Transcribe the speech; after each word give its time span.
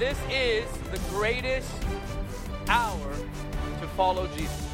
this 0.00 0.18
is 0.30 0.64
the 0.92 0.98
greatest 1.10 1.70
hour 2.68 3.12
to 3.80 3.86
follow 3.88 4.26
Jesus. 4.28 4.66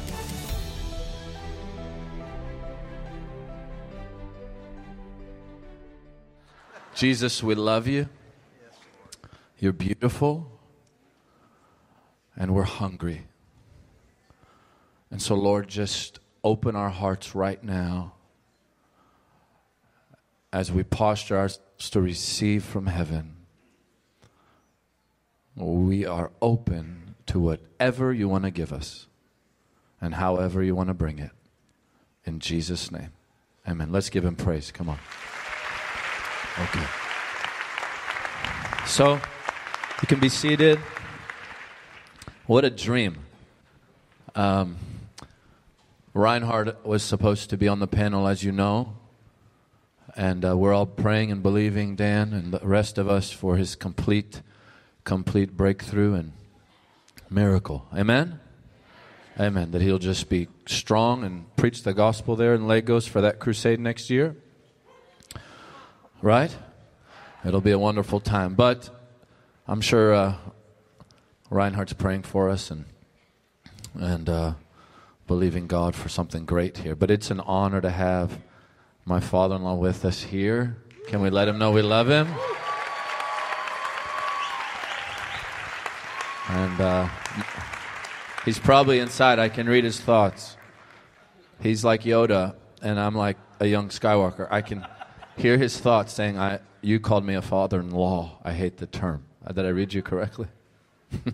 Jesus, 6.95 7.43
we 7.43 7.55
love 7.55 7.87
you. 7.87 8.07
You're 9.59 9.73
beautiful. 9.73 10.49
And 12.37 12.55
we're 12.55 12.63
hungry. 12.63 13.27
And 15.11 15.21
so, 15.21 15.35
Lord, 15.35 15.67
just 15.67 16.19
open 16.41 16.77
our 16.77 16.89
hearts 16.89 17.35
right 17.35 17.61
now 17.61 18.13
as 20.53 20.71
we 20.71 20.83
posture 20.83 21.37
ourselves 21.37 21.89
to 21.89 21.99
receive 21.99 22.63
from 22.63 22.85
heaven. 22.85 23.36
We 25.57 26.05
are 26.05 26.31
open 26.41 27.15
to 27.25 27.39
whatever 27.39 28.13
you 28.13 28.29
want 28.29 28.43
to 28.43 28.51
give 28.51 28.71
us 28.71 29.07
and 29.99 30.13
however 30.15 30.61
you 30.61 30.75
want 30.75 30.89
to 30.89 30.93
bring 30.93 31.19
it. 31.19 31.31
In 32.25 32.39
Jesus' 32.39 32.91
name. 32.91 33.11
Amen. 33.67 33.91
Let's 33.91 34.09
give 34.09 34.23
him 34.23 34.35
praise. 34.35 34.71
Come 34.71 34.89
on. 34.89 34.99
Okay. 36.59 36.85
So, 38.85 39.19
you 40.01 40.07
can 40.07 40.19
be 40.19 40.29
seated. 40.29 40.79
What 42.45 42.63
a 42.63 42.69
dream. 42.69 43.17
Um, 44.35 44.77
Reinhard 46.13 46.77
was 46.83 47.03
supposed 47.03 47.49
to 47.49 47.57
be 47.57 47.67
on 47.67 47.79
the 47.79 47.87
panel, 47.87 48.27
as 48.27 48.43
you 48.43 48.51
know. 48.51 48.93
And 50.15 50.45
uh, 50.45 50.55
we're 50.55 50.73
all 50.73 50.85
praying 50.85 51.31
and 51.31 51.43
believing, 51.43 51.95
Dan 51.95 52.33
and 52.33 52.53
the 52.53 52.59
rest 52.65 52.97
of 52.97 53.09
us, 53.09 53.31
for 53.31 53.57
his 53.57 53.75
complete, 53.75 54.41
complete 55.07 55.55
breakthrough 55.55 56.15
and 56.15 56.33
miracle. 57.29 57.87
Amen? 57.95 58.41
Amen. 59.39 59.71
That 59.71 59.81
he'll 59.81 59.99
just 59.99 60.27
be 60.27 60.49
strong 60.65 61.23
and 61.23 61.55
preach 61.55 61.83
the 61.83 61.93
gospel 61.93 62.35
there 62.35 62.53
in 62.53 62.67
Lagos 62.67 63.07
for 63.07 63.21
that 63.21 63.39
crusade 63.39 63.79
next 63.79 64.09
year. 64.09 64.35
Right? 66.21 66.53
It'll 67.45 67.61
be 67.61 67.71
a 67.71 67.79
wonderful 67.79 68.19
time. 68.19 68.53
But 68.55 68.89
I'm 69.65 69.79
sure 69.79 70.13
uh, 70.13 70.35
Reinhard's 71.49 71.93
praying 71.93 72.23
for 72.23 72.49
us 72.49 72.69
and 72.69 72.83
and 73.95 74.27
uh, 74.29 74.53
believing 75.25 75.67
God 75.67 75.95
for 75.95 76.09
something 76.09 76.45
great 76.45 76.79
here. 76.79 76.95
But 76.95 77.09
it's 77.09 77.31
an 77.31 77.39
honor 77.39 77.79
to 77.79 77.89
have 77.89 78.39
my 79.05 79.21
father-in-law 79.21 79.75
with 79.75 80.03
us 80.03 80.23
here. 80.23 80.75
Can 81.07 81.21
we 81.21 81.29
let 81.29 81.47
him 81.47 81.57
know 81.57 81.71
we 81.71 81.81
love 81.81 82.09
him? 82.09 82.27
And 86.49 86.81
uh, 86.81 87.09
he's 88.45 88.59
probably 88.59 88.99
inside. 88.99 89.39
I 89.39 89.49
can 89.49 89.67
read 89.67 89.83
his 89.83 89.99
thoughts. 89.99 90.55
He's 91.61 91.83
like 91.83 92.03
Yoda, 92.03 92.55
and 92.81 92.99
I'm 92.99 93.15
like 93.15 93.37
a 93.59 93.65
young 93.65 93.89
Skywalker. 93.89 94.47
I 94.49 94.61
can 94.61 94.85
hear 95.35 95.57
his 95.57 95.77
thoughts 95.79 96.13
saying, 96.13 96.37
I, 96.37 96.59
You 96.81 96.99
called 96.99 97.25
me 97.25 97.35
a 97.35 97.41
father 97.41 97.79
in 97.79 97.91
law. 97.91 98.39
I 98.43 98.53
hate 98.53 98.77
the 98.77 98.87
term. 98.87 99.25
Uh, 99.45 99.51
did 99.51 99.65
I 99.65 99.69
read 99.69 99.93
you 99.93 100.01
correctly? 100.01 100.47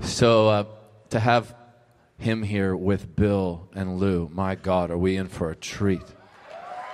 so 0.00 0.48
uh, 0.48 0.64
to 1.10 1.20
have 1.20 1.54
him 2.18 2.42
here 2.42 2.74
with 2.74 3.14
Bill 3.14 3.68
and 3.74 3.98
Lou, 3.98 4.30
my 4.32 4.54
God, 4.54 4.90
are 4.90 4.98
we 4.98 5.16
in 5.16 5.28
for 5.28 5.50
a 5.50 5.56
treat? 5.56 6.04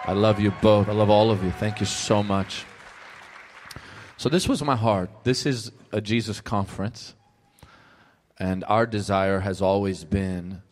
I 0.05 0.13
love 0.13 0.41
you 0.41 0.53
both. 0.63 0.89
I 0.89 0.93
love 0.93 1.11
all 1.11 1.31
of 1.31 1.45
you. 1.45 1.51
Thank 1.51 1.81
you 1.81 1.87
so 1.87 2.23
much. 2.23 2.65
So, 4.23 4.29
this 4.29 4.49
was 4.49 4.63
my 4.63 4.77
heart. 4.77 5.11
This 5.25 5.47
is 5.47 5.73
a 5.91 6.01
Jesus 6.01 6.41
conference. 6.41 7.17
And 8.39 8.63
our 8.69 8.87
desire 8.87 9.41
has 9.41 9.61
always 9.61 10.05
been 10.05 10.63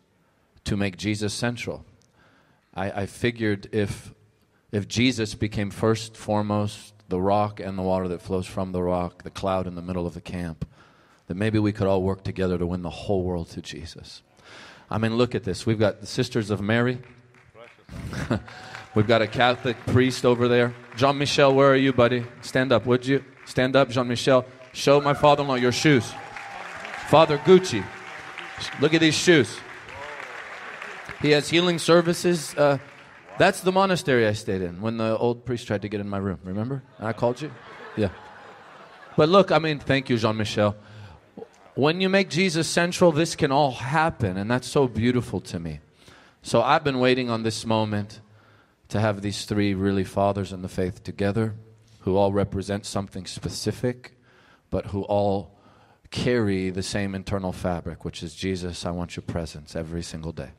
to 0.62 0.76
make 0.76 0.96
Jesus 0.96 1.34
central. 1.34 1.84
I, 2.76 2.92
I 2.92 3.06
figured 3.06 3.68
if, 3.72 4.14
if 4.70 4.86
Jesus 4.86 5.34
became 5.34 5.72
first, 5.72 6.16
foremost, 6.16 6.94
the 7.08 7.20
rock 7.20 7.58
and 7.58 7.76
the 7.76 7.82
water 7.82 8.06
that 8.06 8.22
flows 8.22 8.46
from 8.46 8.70
the 8.70 8.84
rock, 8.84 9.24
the 9.24 9.30
cloud 9.30 9.66
in 9.66 9.74
the 9.74 9.82
middle 9.82 10.06
of 10.06 10.14
the 10.14 10.20
camp, 10.20 10.64
that 11.26 11.34
maybe 11.34 11.58
we 11.58 11.72
could 11.72 11.88
all 11.88 12.04
work 12.04 12.22
together 12.22 12.56
to 12.56 12.64
win 12.64 12.82
the 12.82 12.88
whole 12.88 13.24
world 13.24 13.50
to 13.50 13.60
Jesus. 13.60 14.22
I 14.88 14.98
mean, 14.98 15.16
look 15.16 15.34
at 15.34 15.42
this. 15.42 15.66
We've 15.66 15.76
got 15.76 16.00
the 16.00 16.06
Sisters 16.06 16.50
of 16.50 16.60
Mary. 16.60 17.00
We've 18.94 19.08
got 19.08 19.22
a 19.22 19.26
Catholic 19.26 19.76
priest 19.86 20.24
over 20.24 20.46
there. 20.46 20.72
Jean 20.96 21.18
Michel, 21.18 21.52
where 21.52 21.72
are 21.72 21.76
you, 21.76 21.92
buddy? 21.92 22.24
Stand 22.42 22.70
up, 22.70 22.86
would 22.86 23.04
you? 23.04 23.24
Stand 23.50 23.74
up, 23.74 23.90
Jean 23.90 24.06
Michel. 24.06 24.46
Show 24.72 25.00
my 25.00 25.12
father 25.12 25.42
in 25.42 25.48
law 25.48 25.56
your 25.56 25.72
shoes. 25.72 26.08
Father 27.08 27.36
Gucci, 27.38 27.84
look 28.80 28.94
at 28.94 29.00
these 29.00 29.16
shoes. 29.16 29.58
He 31.20 31.32
has 31.32 31.50
healing 31.50 31.80
services. 31.80 32.54
Uh, 32.54 32.78
that's 33.38 33.60
the 33.62 33.72
monastery 33.72 34.24
I 34.28 34.34
stayed 34.34 34.62
in 34.62 34.80
when 34.80 34.98
the 34.98 35.18
old 35.18 35.44
priest 35.44 35.66
tried 35.66 35.82
to 35.82 35.88
get 35.88 36.00
in 36.00 36.08
my 36.08 36.18
room. 36.18 36.38
Remember? 36.44 36.84
And 36.98 37.08
I 37.08 37.12
called 37.12 37.42
you? 37.42 37.50
Yeah. 37.96 38.10
But 39.16 39.28
look, 39.28 39.50
I 39.50 39.58
mean, 39.58 39.80
thank 39.80 40.08
you, 40.08 40.16
Jean 40.16 40.36
Michel. 40.36 40.76
When 41.74 42.00
you 42.00 42.08
make 42.08 42.30
Jesus 42.30 42.68
central, 42.68 43.10
this 43.10 43.34
can 43.34 43.50
all 43.50 43.72
happen, 43.72 44.36
and 44.36 44.48
that's 44.48 44.68
so 44.68 44.86
beautiful 44.86 45.40
to 45.40 45.58
me. 45.58 45.80
So 46.42 46.62
I've 46.62 46.84
been 46.84 47.00
waiting 47.00 47.28
on 47.28 47.42
this 47.42 47.66
moment 47.66 48.20
to 48.90 49.00
have 49.00 49.22
these 49.22 49.44
three 49.44 49.74
really 49.74 50.04
fathers 50.04 50.52
in 50.52 50.62
the 50.62 50.68
faith 50.68 51.02
together 51.02 51.56
who 52.00 52.16
all 52.16 52.32
represent 52.32 52.86
something 52.86 53.26
specific, 53.26 54.12
but 54.70 54.86
who 54.86 55.02
all 55.02 55.58
carry 56.10 56.70
the 56.70 56.82
same 56.82 57.14
internal 57.14 57.52
fabric, 57.52 58.04
which 58.04 58.22
is 58.22 58.34
Jesus, 58.34 58.84
I 58.84 58.90
want 58.90 59.16
your 59.16 59.22
presence 59.22 59.76
every 59.76 60.02
single 60.02 60.32
day. 60.32 60.50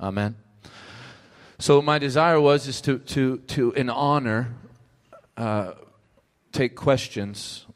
Amen. 0.00 0.36
So 1.58 1.80
my 1.80 1.98
desire 1.98 2.40
was 2.40 2.66
is 2.66 2.80
to 2.82 2.98
to 2.98 3.38
to 3.38 3.72
in 3.72 3.88
honor 3.88 4.54
uh, 5.36 5.72
take 6.52 6.74
questions 6.74 7.66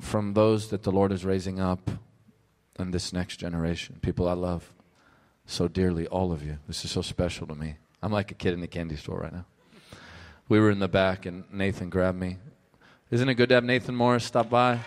from 0.00 0.34
those 0.34 0.68
that 0.68 0.82
the 0.82 0.92
Lord 0.92 1.12
is 1.12 1.24
raising 1.24 1.60
up 1.60 1.90
in 2.78 2.90
this 2.90 3.12
next 3.12 3.36
generation. 3.36 3.98
People 4.00 4.28
I 4.28 4.32
love 4.32 4.72
so 5.46 5.66
dearly, 5.66 6.06
all 6.06 6.32
of 6.32 6.42
you. 6.44 6.58
This 6.66 6.84
is 6.84 6.90
so 6.90 7.02
special 7.02 7.46
to 7.46 7.54
me. 7.54 7.76
I'm 8.02 8.12
like 8.12 8.30
a 8.30 8.34
kid 8.34 8.54
in 8.54 8.60
the 8.60 8.68
candy 8.68 8.96
store 8.96 9.20
right 9.20 9.32
now. 9.32 9.46
We 10.48 10.60
were 10.60 10.70
in 10.70 10.78
the 10.78 10.88
back, 10.88 11.26
and 11.26 11.44
Nathan 11.52 11.90
grabbed 11.90 12.18
me. 12.18 12.38
Isn't 13.10 13.30
it 13.30 13.36
good 13.36 13.48
to 13.48 13.54
have 13.54 13.64
Nathan 13.64 13.96
Morris 13.96 14.26
stop 14.26 14.50
by? 14.50 14.80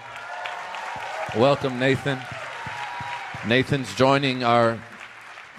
Welcome, 1.35 1.79
Nathan. 1.79 2.19
Nathan's 3.47 3.91
joining 3.95 4.43
our 4.43 4.79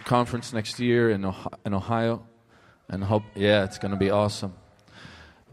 conference 0.04 0.52
next 0.52 0.78
year 0.78 1.10
in 1.10 1.24
Ohio, 1.24 1.58
in 1.66 1.74
Ohio 1.74 2.22
and 2.88 3.02
hope, 3.02 3.24
yeah, 3.34 3.64
it's 3.64 3.78
going 3.78 3.90
to 3.90 3.96
be 3.96 4.10
awesome. 4.10 4.54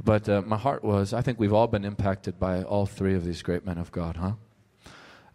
But 0.03 0.29
uh, 0.29 0.43
my 0.45 0.57
heart 0.57 0.83
was, 0.83 1.11
I 1.11 1.23
think 1.23 1.39
we've 1.39 1.51
all 1.51 1.65
been 1.65 1.83
impacted 1.83 2.39
by 2.39 2.61
all 2.61 2.85
three 2.85 3.15
of 3.15 3.25
these 3.25 3.41
great 3.41 3.65
men 3.65 3.79
of 3.79 3.91
God, 3.91 4.17
huh? 4.17 4.33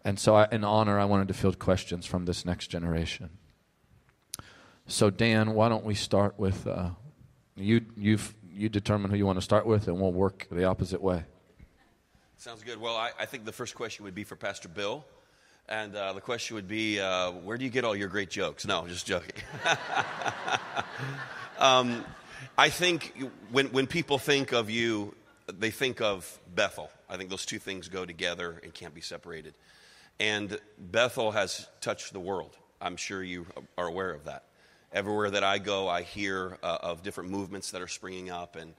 And 0.05 0.17
so, 0.17 0.33
I, 0.33 0.47
in 0.53 0.63
honor, 0.63 0.97
I 0.97 1.03
wanted 1.03 1.27
to 1.27 1.33
field 1.33 1.59
questions 1.59 2.05
from 2.05 2.23
this 2.23 2.45
next 2.45 2.67
generation. 2.67 3.31
So, 4.87 5.09
Dan, 5.09 5.53
why 5.55 5.67
don't 5.67 5.83
we 5.83 5.95
start 5.95 6.39
with 6.39 6.67
uh, 6.67 6.91
you? 7.57 7.81
You've 7.97 8.33
you 8.49 8.69
determine 8.69 9.11
who 9.11 9.17
you 9.17 9.25
want 9.25 9.39
to 9.39 9.43
start 9.43 9.65
with, 9.65 9.89
and 9.89 9.99
we'll 9.99 10.13
work 10.13 10.47
the 10.49 10.63
opposite 10.63 11.01
way. 11.01 11.25
Sounds 12.37 12.63
good. 12.63 12.81
Well, 12.81 12.97
I, 12.97 13.11
I 13.17 13.25
think 13.25 13.45
the 13.45 13.53
first 13.53 13.75
question 13.75 14.03
would 14.03 14.13
be 14.13 14.25
for 14.25 14.35
Pastor 14.35 14.67
Bill. 14.67 15.05
And 15.69 15.95
uh, 15.95 16.13
the 16.13 16.21
question 16.21 16.55
would 16.55 16.67
be, 16.67 16.99
uh, 16.99 17.31
where 17.31 17.57
do 17.57 17.63
you 17.63 17.71
get 17.71 17.85
all 17.85 17.95
your 17.95 18.09
great 18.09 18.29
jokes? 18.29 18.67
No, 18.67 18.85
just 18.87 19.07
joking. 19.07 19.41
um, 21.59 22.03
I 22.57 22.69
think 22.69 23.17
when, 23.51 23.67
when 23.67 23.87
people 23.87 24.19
think 24.19 24.51
of 24.51 24.69
you, 24.69 25.15
they 25.47 25.71
think 25.71 26.01
of 26.01 26.39
Bethel. 26.53 26.89
I 27.09 27.15
think 27.15 27.29
those 27.29 27.45
two 27.45 27.57
things 27.57 27.87
go 27.87 28.05
together 28.05 28.59
and 28.63 28.73
can't 28.73 28.93
be 28.93 29.01
separated. 29.01 29.53
And 30.19 30.59
Bethel 30.77 31.31
has 31.31 31.67
touched 31.79 32.11
the 32.11 32.19
world. 32.19 32.55
I'm 32.81 32.97
sure 32.97 33.23
you 33.23 33.47
are 33.77 33.87
aware 33.87 34.11
of 34.11 34.25
that. 34.25 34.43
Everywhere 34.91 35.31
that 35.31 35.43
I 35.43 35.57
go, 35.57 35.87
I 35.87 36.01
hear 36.01 36.57
uh, 36.61 36.77
of 36.81 37.01
different 37.01 37.29
movements 37.29 37.71
that 37.71 37.81
are 37.81 37.87
springing 37.87 38.29
up, 38.29 38.55
and, 38.55 38.73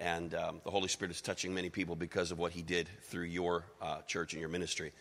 and 0.00 0.34
um, 0.34 0.60
the 0.64 0.70
Holy 0.70 0.88
Spirit 0.88 1.12
is 1.12 1.20
touching 1.20 1.54
many 1.54 1.68
people 1.68 1.94
because 1.94 2.32
of 2.32 2.38
what 2.38 2.52
He 2.52 2.62
did 2.62 2.88
through 3.02 3.24
your 3.24 3.64
uh, 3.80 4.00
church 4.02 4.32
and 4.32 4.40
your 4.40 4.48
ministry. 4.48 4.92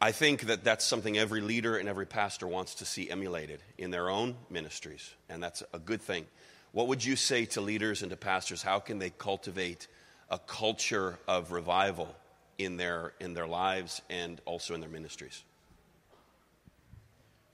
I 0.00 0.12
think 0.12 0.42
that 0.42 0.64
that's 0.64 0.84
something 0.84 1.16
every 1.16 1.40
leader 1.40 1.76
and 1.76 1.88
every 1.88 2.06
pastor 2.06 2.46
wants 2.46 2.76
to 2.76 2.84
see 2.84 3.08
emulated 3.08 3.62
in 3.78 3.90
their 3.90 4.10
own 4.10 4.36
ministries, 4.50 5.14
and 5.28 5.42
that's 5.42 5.62
a 5.72 5.78
good 5.78 6.02
thing. 6.02 6.26
What 6.72 6.88
would 6.88 7.04
you 7.04 7.16
say 7.16 7.44
to 7.46 7.60
leaders 7.60 8.02
and 8.02 8.10
to 8.10 8.16
pastors? 8.16 8.62
How 8.62 8.80
can 8.80 8.98
they 8.98 9.10
cultivate 9.10 9.86
a 10.30 10.38
culture 10.38 11.18
of 11.28 11.52
revival 11.52 12.14
in 12.58 12.76
their, 12.76 13.12
in 13.20 13.34
their 13.34 13.46
lives 13.46 14.02
and 14.10 14.40
also 14.44 14.74
in 14.74 14.80
their 14.80 14.90
ministries? 14.90 15.42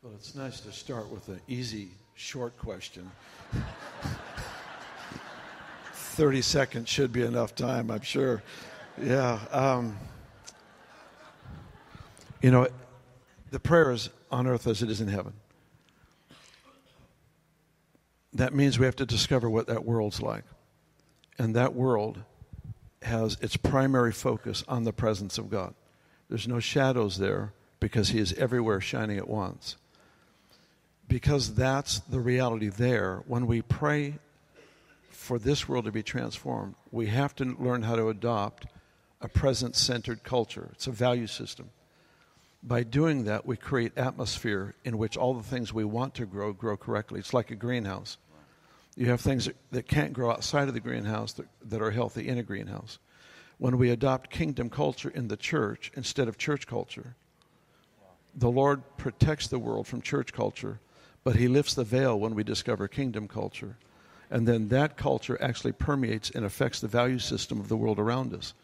Well, 0.03 0.13
it's 0.17 0.35
nice 0.35 0.61
to 0.61 0.73
start 0.73 1.09
with 1.11 1.29
an 1.29 1.41
easy, 1.47 1.91
short 2.15 2.59
question. 2.59 3.09
30 6.13 6.43
seconds 6.43 6.89
should 6.89 7.13
be 7.13 7.23
enough 7.23 7.55
time, 7.55 7.91
I'm 7.91 8.03
sure. 8.03 8.43
Yeah. 9.01 9.41
Um, 9.51 9.97
You 12.43 12.51
know, 12.51 12.67
the 13.53 13.61
prayer 13.61 13.93
is 13.93 14.11
on 14.31 14.49
earth 14.49 14.67
as 14.67 14.83
it 14.83 14.91
is 14.91 15.01
in 15.01 15.07
heaven. 15.07 15.35
That 18.33 18.53
means 18.53 18.79
we 18.79 18.87
have 18.87 18.97
to 18.97 19.07
discover 19.07 19.49
what 19.49 19.69
that 19.69 19.85
world's 19.85 20.21
like. 20.21 20.43
And 21.39 21.55
that 21.55 21.75
world 21.75 22.23
has 23.03 23.37
its 23.41 23.57
primary 23.57 24.11
focus 24.11 24.65
on 24.67 24.83
the 24.83 24.93
presence 24.93 25.39
of 25.39 25.51
God. 25.51 25.75
There's 26.29 26.49
no 26.49 26.59
shadows 26.59 27.19
there 27.19 27.53
because 27.79 28.09
He 28.09 28.19
is 28.19 28.33
everywhere 28.33 28.81
shining 28.81 29.19
at 29.19 29.29
once. 29.29 29.77
Because 31.07 31.55
that's 31.55 32.01
the 32.01 32.21
reality 32.21 32.69
there, 32.69 33.23
when 33.27 33.47
we 33.47 33.63
pray 33.63 34.19
for 35.13 35.39
this 35.39 35.69
world 35.69 35.85
to 35.85 35.93
be 35.93 36.03
transformed, 36.03 36.75
we 36.91 37.07
have 37.07 37.35
to 37.37 37.45
learn 37.45 37.83
how 37.83 37.97
to 37.97 38.09
adopt 38.09 38.67
a 39.21 39.29
present 39.29 39.77
centered 39.77 40.23
culture. 40.23 40.71
It's 40.73 40.87
a 40.87 40.93
value 40.93 41.27
system. 41.27 41.71
By 42.63 42.83
doing 42.83 43.25
that, 43.25 43.47
we 43.47 43.57
create 43.57 43.97
atmosphere 43.97 44.75
in 44.85 44.99
which 44.99 45.17
all 45.17 45.35
the 45.35 45.43
things 45.43 45.73
we 45.73 45.85
want 45.85 46.15
to 46.15 46.27
grow 46.27 46.53
grow 46.53 46.77
correctly. 46.77 47.19
It's 47.19 47.35
like 47.35 47.51
a 47.51 47.57
greenhouse. 47.57 48.19
You 48.97 49.07
have 49.07 49.21
things 49.21 49.47
that, 49.47 49.57
that 49.71 49.89
can't 49.89 50.13
grow 50.13 50.31
outside 50.31 50.69
of 50.69 50.75
the 50.75 50.81
greenhouse 50.81 51.33
that, 51.35 51.47
that 51.65 51.83
are 51.83 51.91
healthy 51.91 52.29
in 52.29 52.39
a 52.39 52.43
greenhouse. 52.43 52.99
When 53.59 53.79
we 53.79 53.91
adopt 53.91 54.31
kingdom 54.31 54.71
culture 54.71 55.11
in 55.11 55.29
the 55.29 55.37
church 55.37 55.91
instead 55.97 56.29
of 56.29 56.37
church 56.37 56.67
culture, 56.67 57.15
the 58.35 58.51
Lord 58.51 58.83
protects 58.97 59.49
the 59.49 59.59
world 59.59 59.87
from 59.87 60.01
church 60.01 60.33
culture, 60.33 60.81
but 61.25 61.37
He 61.37 61.49
lifts 61.49 61.75
the 61.75 61.85
veil 61.85 62.19
when 62.19 62.35
we 62.35 62.45
discover 62.45 62.89
kingdom 62.89 63.29
culture. 63.29 63.77
And 64.33 64.49
then 64.49 64.69
that 64.69 64.97
culture 64.97 65.37
actually 65.43 65.73
permeates 65.73 66.31
and 66.31 66.45
affects 66.45 66.81
the 66.81 66.89
value 66.89 67.19
system 67.19 67.61
of 67.61 67.69
the 67.69 67.77
world 67.77 67.99
around 67.99 68.33
us. 68.33 68.55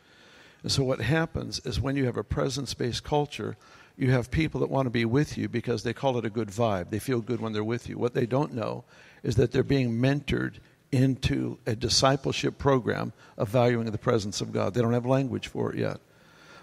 And 0.62 0.72
so, 0.72 0.82
what 0.82 1.02
happens 1.02 1.60
is 1.64 1.78
when 1.78 1.94
you 1.94 2.06
have 2.06 2.16
a 2.16 2.24
presence 2.24 2.72
based 2.72 3.04
culture, 3.04 3.54
you 3.96 4.10
have 4.10 4.30
people 4.30 4.60
that 4.60 4.70
want 4.70 4.86
to 4.86 4.90
be 4.90 5.04
with 5.04 5.36
you 5.36 5.46
because 5.46 5.82
they 5.82 5.92
call 5.92 6.16
it 6.16 6.24
a 6.24 6.30
good 6.30 6.48
vibe. 6.48 6.88
They 6.88 6.98
feel 6.98 7.20
good 7.20 7.42
when 7.42 7.52
they're 7.52 7.62
with 7.62 7.86
you. 7.86 7.98
What 7.98 8.14
they 8.14 8.24
don't 8.24 8.54
know 8.54 8.84
is 9.22 9.36
that 9.36 9.52
they're 9.52 9.62
being 9.62 10.00
mentored 10.00 10.54
into 10.90 11.58
a 11.66 11.76
discipleship 11.76 12.56
program 12.56 13.12
of 13.36 13.50
valuing 13.50 13.90
the 13.90 13.98
presence 13.98 14.40
of 14.40 14.52
God. 14.52 14.72
They 14.72 14.80
don't 14.80 14.94
have 14.94 15.04
language 15.04 15.48
for 15.48 15.72
it 15.72 15.78
yet. 15.78 15.98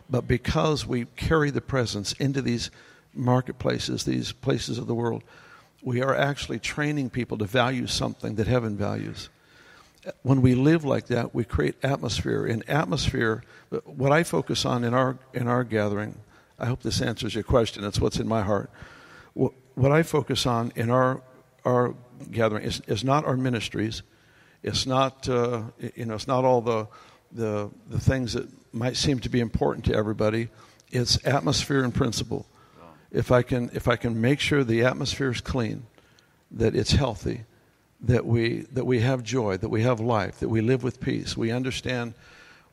But 0.09 0.27
because 0.27 0.87
we 0.87 1.05
carry 1.15 1.51
the 1.51 1.61
presence 1.61 2.13
into 2.13 2.41
these 2.41 2.71
marketplaces, 3.13 4.03
these 4.03 4.31
places 4.31 4.79
of 4.79 4.87
the 4.87 4.95
world, 4.95 5.23
we 5.85 6.01
are 6.01 6.15
actually 6.15 6.57
training 6.57 7.11
people 7.11 7.37
to 7.37 7.45
value 7.45 7.85
something 7.85 8.35
that 8.35 8.47
heaven 8.47 8.75
values. 8.75 9.29
When 10.23 10.41
we 10.41 10.55
live 10.55 10.83
like 10.83 11.07
that, 11.07 11.33
we 11.33 11.45
create 11.45 11.75
atmosphere. 11.83 12.45
In 12.45 12.63
atmosphere, 12.67 13.43
what 13.85 14.11
I 14.11 14.23
focus 14.23 14.65
on 14.65 14.83
in 14.83 14.93
our 14.95 15.17
in 15.33 15.47
our 15.47 15.63
gathering, 15.63 16.15
I 16.59 16.65
hope 16.65 16.81
this 16.81 17.01
answers 17.01 17.35
your 17.35 17.43
question. 17.43 17.83
It's 17.83 18.01
what's 18.01 18.19
in 18.19 18.27
my 18.27 18.41
heart. 18.41 18.71
What 19.33 19.91
I 19.91 20.03
focus 20.03 20.45
on 20.45 20.73
in 20.75 20.89
our 20.89 21.21
our 21.63 21.95
gathering 22.31 22.63
is, 22.63 22.81
is 22.87 23.03
not 23.03 23.25
our 23.25 23.37
ministries. 23.37 24.01
It's 24.63 24.87
not 24.87 25.29
uh, 25.29 25.63
you 25.95 26.05
know 26.05 26.15
it's 26.15 26.27
not 26.27 26.45
all 26.45 26.61
the 26.61 26.87
the 27.31 27.69
the 27.89 27.99
things 27.99 28.33
that 28.33 28.47
might 28.73 28.97
seem 28.97 29.19
to 29.19 29.29
be 29.29 29.39
important 29.39 29.85
to 29.85 29.95
everybody. 29.95 30.49
It's 30.91 31.23
atmosphere 31.25 31.83
and 31.83 31.93
principle 31.93 32.47
if 33.15 33.31
I 33.31 33.41
can 33.41 33.71
if 33.73 33.87
I 33.87 33.95
can 33.95 34.19
make 34.19 34.39
sure 34.39 34.63
the 34.63 34.83
atmosphere 34.83 35.31
is 35.31 35.41
clean, 35.41 35.85
that 36.51 36.75
it's 36.75 36.91
healthy, 36.91 37.45
that 38.01 38.25
we 38.25 38.65
that 38.73 38.85
we 38.85 38.99
have 38.99 39.23
joy, 39.23 39.57
that 39.57 39.69
we 39.69 39.83
have 39.83 39.99
life, 39.99 40.39
that 40.39 40.49
we 40.49 40.61
live 40.61 40.83
with 40.83 40.99
peace, 40.99 41.37
we 41.37 41.51
understand 41.51 42.13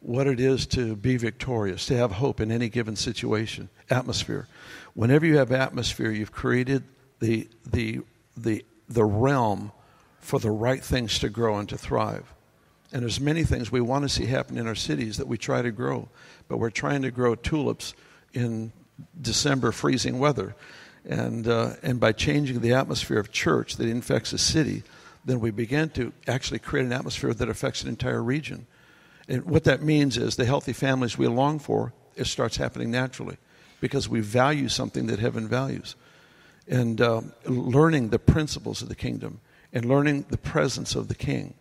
what 0.00 0.27
it 0.27 0.41
is 0.41 0.67
to 0.67 0.97
be 0.97 1.17
victorious, 1.17 1.87
to 1.87 1.97
have 1.97 2.11
hope 2.12 2.41
in 2.41 2.50
any 2.50 2.69
given 2.69 2.97
situation. 2.97 3.69
Atmosphere. 3.89 4.49
Whenever 4.94 5.25
you 5.25 5.39
have 5.39 5.53
atmosphere, 5.53 6.11
you've 6.11 6.33
created 6.33 6.83
the 7.21 7.49
the 7.71 8.00
the 8.37 8.65
the 8.89 9.05
realm 9.05 9.71
for 10.19 10.41
the 10.41 10.50
right 10.50 10.83
things 10.83 11.19
to 11.21 11.29
grow 11.29 11.56
and 11.59 11.69
to 11.69 11.79
thrive. 11.79 12.35
And 12.93 13.03
there's 13.03 13.21
many 13.21 13.44
things 13.44 13.73
we 13.73 13.81
want 13.81 14.03
to 14.03 14.09
see 14.09 14.27
happen 14.27 14.59
in 14.59 14.67
our 14.67 14.75
cities 14.75 15.17
that 15.17 15.27
we 15.27 15.39
try 15.39 15.62
to 15.62 15.71
grow, 15.71 16.09
but 16.49 16.59
we're 16.59 16.71
trying 16.71 17.03
to 17.03 17.11
grow 17.11 17.35
tulips 17.35 17.94
in 18.35 18.73
December 19.21 19.73
freezing 19.73 20.19
weather. 20.19 20.55
And, 21.05 21.49
uh, 21.49 21.75
and 21.83 21.99
by 21.99 22.13
changing 22.13 22.61
the 22.61 22.75
atmosphere 22.75 23.19
of 23.19 23.33
church 23.33 23.77
that 23.77 23.89
infects 23.89 24.33
a 24.33 24.39
city, 24.39 24.83
then 25.25 25.41
we 25.41 25.51
begin 25.51 25.91
to 25.91 26.13
actually 26.27 26.59
create 26.59 26.87
an 26.87 26.93
atmosphere 26.93 27.35
that 27.35 27.49
affects 27.49 27.83
an 27.83 27.89
entire 27.89 28.23
region. 28.23 28.67
And 29.29 29.45
what 29.45 29.65
that 29.65 29.83
means 29.83 30.17
is 30.17 30.37
the 30.37 30.45
healthy 30.45 30.73
families 30.73 31.17
we 31.17 31.27
long 31.27 31.59
for, 31.59 31.93
it 32.17 32.27
starts 32.27 32.57
happening 32.57 32.91
naturally 32.91 33.37
because 33.81 34.09
we 34.09 34.21
value 34.21 34.69
something 34.69 35.07
that 35.07 35.19
heaven 35.19 35.49
values. 35.49 35.97
And 36.69 37.01
uh, 37.01 37.23
learning 37.47 38.11
the 38.11 38.19
principles 38.19 38.83
of 38.83 38.89
the 38.89 38.95
kingdom 38.95 39.41
and 39.73 39.85
learning 39.85 40.27
the 40.31 40.39
presence 40.39 40.95
of 40.95 41.09
the 41.09 41.15
king, 41.15 41.55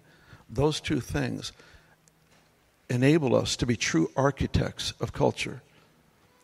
those 0.50 0.80
two 0.80 1.00
things 1.00 1.52
enable 2.90 3.36
us 3.36 3.56
to 3.56 3.66
be 3.66 3.76
true 3.76 4.12
architects 4.16 4.94
of 5.00 5.14
culture 5.14 5.62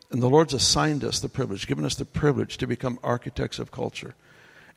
and 0.09 0.21
the 0.21 0.29
Lord's 0.29 0.53
assigned 0.53 1.03
us 1.03 1.19
the 1.19 1.29
privilege, 1.29 1.67
given 1.67 1.85
us 1.85 1.95
the 1.95 2.05
privilege 2.05 2.57
to 2.57 2.67
become 2.67 2.99
architects 3.03 3.59
of 3.59 3.71
culture. 3.71 4.15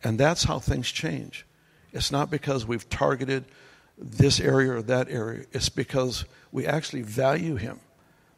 And 0.02 0.18
that's 0.18 0.44
how 0.44 0.58
things 0.58 0.90
change. 0.90 1.46
It's 1.92 2.10
not 2.10 2.30
because 2.30 2.66
we've 2.66 2.88
targeted 2.88 3.44
this 3.96 4.40
area 4.40 4.72
or 4.72 4.82
that 4.82 5.10
area, 5.10 5.44
it's 5.52 5.68
because 5.68 6.24
we 6.52 6.66
actually 6.66 7.02
value 7.02 7.56
Him. 7.56 7.80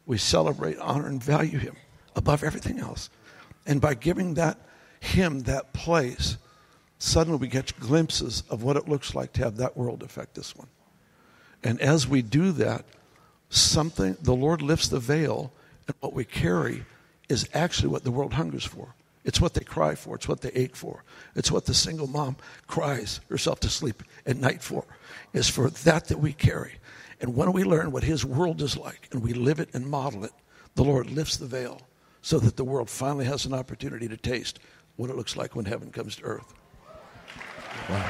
We 0.05 0.17
celebrate, 0.17 0.77
honor, 0.77 1.07
and 1.07 1.23
value 1.23 1.57
Him 1.57 1.77
above 2.15 2.43
everything 2.43 2.79
else. 2.79 3.09
And 3.65 3.79
by 3.79 3.93
giving 3.93 4.33
that 4.33 4.57
Him 4.99 5.41
that 5.41 5.71
place, 5.71 6.37
suddenly 6.99 7.39
we 7.39 7.47
get 7.47 7.79
glimpses 7.79 8.43
of 8.49 8.61
what 8.61 8.75
it 8.75 8.89
looks 8.89 9.15
like 9.15 9.31
to 9.33 9.43
have 9.43 9.57
that 9.57 9.77
world 9.77 10.03
affect 10.03 10.35
this 10.35 10.55
one. 10.55 10.67
And 11.63 11.79
as 11.79 12.07
we 12.07 12.21
do 12.21 12.51
that, 12.53 12.85
something, 13.49 14.17
the 14.21 14.35
Lord 14.35 14.61
lifts 14.61 14.89
the 14.89 14.99
veil 14.99 15.53
and 15.87 15.95
what 15.99 16.13
we 16.13 16.25
carry 16.25 16.85
is 17.29 17.47
actually 17.53 17.89
what 17.89 18.03
the 18.03 18.11
world 18.11 18.33
hungers 18.33 18.65
for. 18.65 18.93
It's 19.23 19.39
what 19.39 19.53
they 19.53 19.63
cry 19.63 19.95
for. 19.95 20.15
It's 20.15 20.27
what 20.27 20.41
they 20.41 20.51
ache 20.51 20.75
for. 20.75 21.03
It's 21.35 21.51
what 21.51 21.65
the 21.65 21.73
single 21.73 22.07
mom 22.07 22.35
cries 22.67 23.21
herself 23.29 23.59
to 23.61 23.69
sleep 23.69 24.03
at 24.25 24.37
night 24.37 24.61
for. 24.61 24.85
Is 25.31 25.49
for 25.49 25.69
that 25.69 26.07
that 26.07 26.19
we 26.19 26.33
carry. 26.33 26.73
And 27.21 27.35
when 27.35 27.53
we 27.53 27.63
learn 27.63 27.91
what 27.91 28.03
his 28.03 28.25
world 28.25 28.61
is 28.61 28.75
like 28.75 29.07
and 29.11 29.23
we 29.23 29.33
live 29.33 29.59
it 29.59 29.69
and 29.73 29.87
model 29.87 30.25
it, 30.25 30.33
the 30.75 30.83
Lord 30.83 31.09
lifts 31.09 31.37
the 31.37 31.45
veil 31.45 31.81
so 32.21 32.39
that 32.39 32.57
the 32.57 32.63
world 32.63 32.89
finally 32.89 33.25
has 33.25 33.45
an 33.45 33.53
opportunity 33.53 34.07
to 34.07 34.17
taste 34.17 34.59
what 34.97 35.09
it 35.09 35.15
looks 35.15 35.37
like 35.37 35.55
when 35.55 35.65
heaven 35.65 35.89
comes 35.89 36.17
to 36.17 36.23
earth. 36.23 36.53
Wow. 37.89 38.07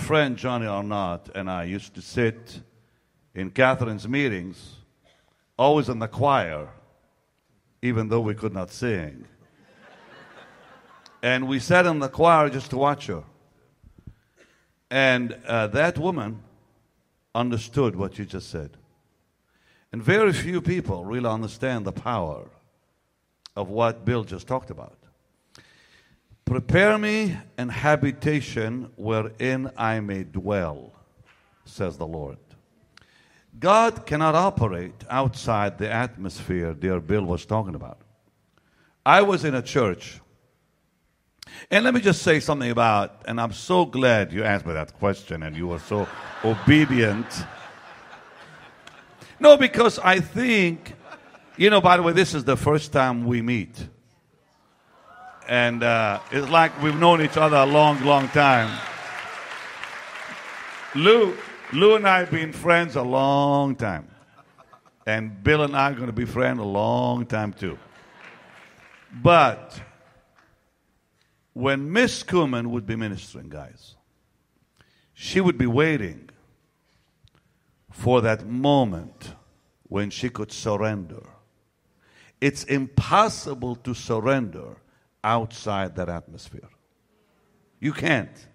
Friend 0.00 0.36
Johnny 0.36 0.66
Arnott 0.66 1.28
and 1.34 1.50
I 1.50 1.64
used 1.64 1.94
to 1.94 2.02
sit 2.02 2.60
in 3.34 3.50
Catherine's 3.50 4.08
meetings 4.08 4.76
always 5.60 5.90
in 5.90 5.98
the 5.98 6.08
choir, 6.08 6.68
even 7.82 8.08
though 8.08 8.22
we 8.22 8.34
could 8.34 8.54
not 8.54 8.70
sing. 8.70 9.26
and 11.22 11.46
we 11.46 11.58
sat 11.58 11.84
in 11.84 11.98
the 11.98 12.08
choir 12.08 12.48
just 12.48 12.70
to 12.70 12.78
watch 12.78 13.08
her. 13.08 13.22
And 14.90 15.36
uh, 15.46 15.66
that 15.66 15.98
woman 15.98 16.42
understood 17.34 17.94
what 17.94 18.18
you 18.18 18.24
just 18.24 18.48
said. 18.48 18.70
And 19.92 20.02
very 20.02 20.32
few 20.32 20.62
people 20.62 21.04
really 21.04 21.28
understand 21.28 21.84
the 21.84 21.92
power 21.92 22.48
of 23.54 23.68
what 23.68 24.06
Bill 24.06 24.24
just 24.24 24.48
talked 24.48 24.70
about. 24.70 24.96
Prepare 26.46 26.96
me 26.96 27.36
an 27.58 27.68
habitation 27.68 28.90
wherein 28.96 29.70
I 29.76 30.00
may 30.00 30.24
dwell, 30.24 30.94
says 31.66 31.98
the 31.98 32.06
Lord. 32.06 32.38
God 33.60 34.06
cannot 34.06 34.34
operate 34.34 34.94
outside 35.10 35.76
the 35.76 35.92
atmosphere 35.92 36.72
dear 36.72 36.98
Bill 36.98 37.22
was 37.22 37.44
talking 37.44 37.74
about. 37.74 37.98
I 39.04 39.20
was 39.20 39.44
in 39.44 39.54
a 39.54 39.60
church, 39.60 40.18
and 41.70 41.84
let 41.84 41.92
me 41.92 42.00
just 42.00 42.22
say 42.22 42.40
something 42.40 42.70
about, 42.70 43.20
and 43.26 43.38
I'm 43.38 43.52
so 43.52 43.84
glad 43.84 44.32
you 44.32 44.44
asked 44.44 44.64
me 44.64 44.72
that 44.72 44.94
question 44.94 45.42
and 45.42 45.54
you 45.54 45.66
were 45.66 45.78
so 45.78 46.08
obedient. 46.44 47.26
No, 49.38 49.58
because 49.58 49.98
I 49.98 50.20
think, 50.20 50.94
you 51.58 51.68
know, 51.68 51.82
by 51.82 51.98
the 51.98 52.02
way, 52.02 52.14
this 52.14 52.34
is 52.34 52.44
the 52.44 52.56
first 52.56 52.92
time 52.92 53.26
we 53.26 53.42
meet. 53.42 53.88
And 55.46 55.82
uh, 55.82 56.20
it's 56.30 56.48
like 56.48 56.80
we've 56.82 56.98
known 56.98 57.20
each 57.20 57.36
other 57.36 57.56
a 57.56 57.66
long, 57.66 58.02
long 58.04 58.28
time. 58.28 58.70
Lou, 60.94 61.36
Lou 61.72 61.94
and 61.94 62.06
I 62.06 62.18
have 62.20 62.30
been 62.30 62.52
friends 62.52 62.96
a 62.96 63.02
long 63.02 63.76
time. 63.76 64.08
And 65.06 65.42
Bill 65.42 65.62
and 65.62 65.76
I 65.76 65.90
are 65.90 65.94
going 65.94 66.06
to 66.06 66.12
be 66.12 66.24
friends 66.24 66.60
a 66.60 66.64
long 66.64 67.26
time 67.26 67.52
too. 67.52 67.78
But 69.22 69.80
when 71.52 71.92
Miss 71.92 72.22
Kuhlman 72.22 72.68
would 72.68 72.86
be 72.86 72.96
ministering, 72.96 73.48
guys, 73.48 73.96
she 75.14 75.40
would 75.40 75.58
be 75.58 75.66
waiting 75.66 76.30
for 77.90 78.20
that 78.22 78.46
moment 78.46 79.34
when 79.84 80.10
she 80.10 80.28
could 80.28 80.52
surrender. 80.52 81.26
it's 82.40 82.64
impossible 82.64 83.76
to 83.76 83.92
surrender 83.92 84.76
outside 85.22 85.94
that 85.96 86.08
atmosphere. 86.08 86.68
You 87.80 87.92
can't. 87.92 88.46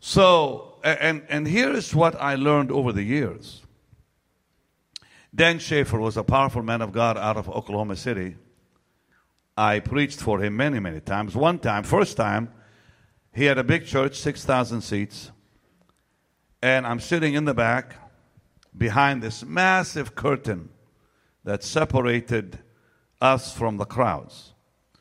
So, 0.00 0.73
and, 0.84 1.22
and 1.28 1.48
here 1.48 1.72
is 1.72 1.94
what 1.94 2.14
I 2.20 2.34
learned 2.34 2.70
over 2.70 2.92
the 2.92 3.02
years. 3.02 3.62
Dan 5.34 5.58
Schaefer 5.58 5.98
was 5.98 6.16
a 6.16 6.22
powerful 6.22 6.62
man 6.62 6.82
of 6.82 6.92
God 6.92 7.16
out 7.16 7.36
of 7.36 7.48
Oklahoma 7.48 7.96
City. 7.96 8.36
I 9.56 9.80
preached 9.80 10.20
for 10.20 10.40
him 10.40 10.56
many, 10.56 10.78
many 10.78 11.00
times. 11.00 11.34
One 11.34 11.58
time, 11.58 11.82
first 11.82 12.16
time, 12.16 12.52
he 13.32 13.46
had 13.46 13.58
a 13.58 13.64
big 13.64 13.86
church, 13.86 14.16
6,000 14.16 14.82
seats. 14.82 15.32
And 16.62 16.86
I'm 16.86 17.00
sitting 17.00 17.34
in 17.34 17.46
the 17.46 17.54
back 17.54 17.96
behind 18.76 19.22
this 19.22 19.44
massive 19.44 20.14
curtain 20.14 20.70
that 21.44 21.64
separated 21.64 22.58
us 23.20 23.52
from 23.52 23.76
the 23.76 23.84
crowds. 23.84 24.54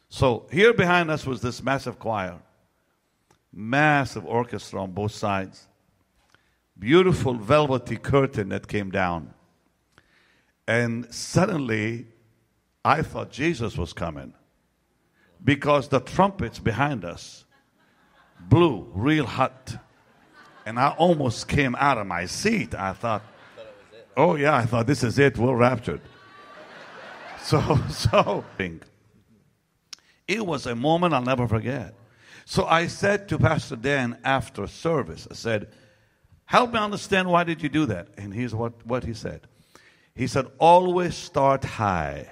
So 0.10 0.48
here 0.52 0.74
behind 0.74 1.12
us 1.12 1.26
was 1.26 1.42
this 1.42 1.62
massive 1.64 2.00
choir, 2.00 2.40
massive 3.52 4.26
orchestra 4.26 4.82
on 4.82 4.92
both 4.92 5.12
sides, 5.12 5.68
beautiful 6.78 7.36
velvety 7.36 7.98
curtain 7.98 8.50
that 8.50 8.68
came 8.68 8.92
down. 8.92 9.34
And 10.68 11.14
suddenly, 11.14 12.08
I 12.86 13.02
thought 13.02 13.32
Jesus 13.32 13.78
was 13.78 13.94
coming 13.94 14.34
because 15.44 15.90
the 15.90 16.00
trumpets 16.00 16.60
behind 16.60 17.06
us 17.06 17.46
blew 18.40 18.90
real 18.94 19.26
hot. 19.26 19.78
And 20.66 20.80
I 20.80 20.90
almost 20.92 21.48
came 21.48 21.76
out 21.76 21.98
of 21.98 22.08
my 22.08 22.26
seat. 22.26 22.74
I 22.74 22.94
thought, 22.94 23.24
oh, 24.16 24.36
yeah, 24.36 24.56
I 24.56 24.66
thought 24.66 24.88
this 24.88 25.04
is 25.04 25.20
it. 25.20 25.38
We're 25.38 25.56
raptured. 25.56 26.02
So, 27.44 27.78
so, 27.90 28.46
it 30.28 30.46
was 30.46 30.66
a 30.66 30.76
moment 30.76 31.14
I'll 31.14 31.22
never 31.22 31.46
forget. 31.46 31.94
So 32.46 32.66
I 32.66 32.88
said 32.88 33.28
to 33.30 33.38
Pastor 33.38 33.76
Dan 33.76 34.18
after 34.24 34.68
service, 34.68 35.28
I 35.30 35.34
said, 35.34 35.68
help 36.46 36.74
me 36.74 36.80
understand 36.80 37.30
why 37.30 37.44
did 37.44 37.62
you 37.62 37.70
do 37.70 37.86
that? 37.88 38.10
And 38.18 38.34
here's 38.34 38.54
what, 38.54 38.86
what 38.86 39.04
he 39.04 39.14
said. 39.14 39.42
He 40.16 40.28
said, 40.28 40.48
always 40.60 41.16
start 41.16 41.64
high. 41.64 42.30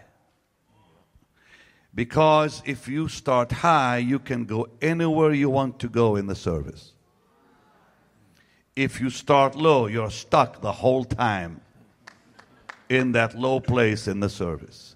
Because 1.93 2.61
if 2.65 2.87
you 2.87 3.07
start 3.07 3.51
high, 3.51 3.97
you 3.97 4.19
can 4.19 4.45
go 4.45 4.67
anywhere 4.81 5.33
you 5.33 5.49
want 5.49 5.79
to 5.79 5.89
go 5.89 6.15
in 6.15 6.27
the 6.27 6.35
service. 6.35 6.93
If 8.75 9.01
you 9.01 9.09
start 9.09 9.55
low, 9.55 9.87
you're 9.87 10.11
stuck 10.11 10.61
the 10.61 10.71
whole 10.71 11.03
time 11.03 11.61
in 12.87 13.11
that 13.13 13.37
low 13.37 13.59
place 13.59 14.07
in 14.07 14.19
the 14.19 14.29
service. 14.29 14.95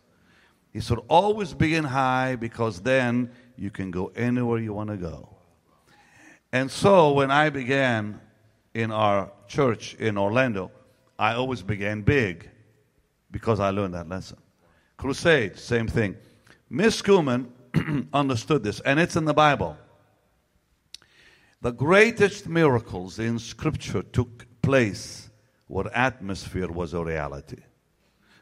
He 0.71 0.79
said, 0.79 0.97
always 1.07 1.53
begin 1.53 1.85
high 1.85 2.35
because 2.35 2.81
then 2.81 3.31
you 3.57 3.71
can 3.71 3.91
go 3.91 4.11
anywhere 4.15 4.59
you 4.59 4.73
want 4.73 4.89
to 4.89 4.97
go. 4.97 5.29
And 6.51 6.69
so 6.71 7.11
when 7.11 7.31
I 7.31 7.49
began 7.49 8.19
in 8.75 8.91
our 8.91 9.31
church 9.47 9.95
in 9.95 10.17
Orlando, 10.17 10.69
I 11.17 11.33
always 11.33 11.63
began 11.63 12.01
big 12.01 12.49
because 13.31 13.59
I 13.59 13.69
learned 13.69 13.93
that 13.93 14.09
lesson. 14.09 14.37
Crusade, 14.97 15.57
same 15.57 15.87
thing. 15.87 16.17
Miss 16.69 17.01
Kuhlman 17.01 17.47
understood 18.13 18.63
this, 18.63 18.81
and 18.81 18.99
it's 18.99 19.15
in 19.15 19.25
the 19.25 19.33
Bible. 19.33 19.77
The 21.61 21.71
greatest 21.71 22.47
miracles 22.47 23.17
in 23.17 23.39
Scripture 23.39 24.03
took 24.03 24.45
place 24.61 25.29
where 25.67 25.85
atmosphere 25.95 26.67
was 26.67 26.93
a 26.93 27.03
reality. 27.03 27.61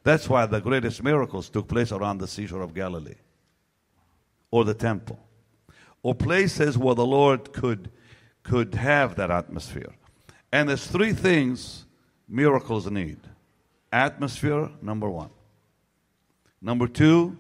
That's 0.04 0.28
why 0.28 0.48
the 0.48 0.60
greatest 0.60 1.04
miracles 1.04 1.50
took 1.50 1.68
place 1.68 1.92
around 1.92 2.18
the 2.18 2.28
seashore 2.28 2.62
of 2.62 2.74
Galilee 2.74 3.22
or 4.52 4.66
the 4.66 4.74
temple 4.74 5.20
or 6.02 6.16
places 6.16 6.78
where 6.78 6.96
the 6.96 7.06
Lord 7.06 7.54
could, 7.54 7.92
could 8.42 8.76
have 8.76 9.16
that 9.16 9.32
atmosphere. 9.32 9.94
And 10.54 10.70
there's 10.70 10.86
three 10.86 11.14
things 11.14 11.84
miracles 12.30 12.86
need 12.86 13.18
atmosphere, 13.92 14.70
number 14.84 15.10
one. 15.10 15.32
Number 16.62 16.88
two, 16.88 17.36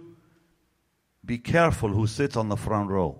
be 1.23 1.37
careful 1.37 1.89
who 1.89 2.07
sits 2.07 2.35
on 2.35 2.49
the 2.49 2.57
front 2.57 2.89
row. 2.89 3.19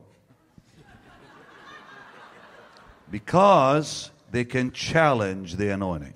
because 3.12 4.10
they 4.32 4.44
can 4.44 4.72
challenge 4.72 5.58
the 5.58 5.70
anointing. 5.70 6.16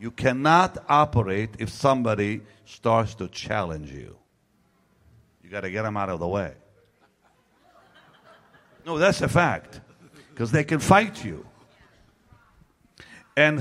You 0.00 0.10
cannot 0.10 0.78
operate 0.88 1.50
if 1.60 1.68
somebody 1.68 2.40
starts 2.64 3.14
to 3.14 3.28
challenge 3.28 3.92
you. 3.92 4.16
You 5.40 5.50
got 5.50 5.60
to 5.60 5.70
get 5.70 5.82
them 5.82 5.96
out 5.96 6.08
of 6.08 6.18
the 6.18 6.26
way. 6.26 6.52
No, 8.84 8.98
that's 8.98 9.22
a 9.22 9.28
fact. 9.28 9.80
Because 10.30 10.50
they 10.50 10.64
can 10.64 10.80
fight 10.80 11.24
you. 11.24 11.46
And 13.36 13.58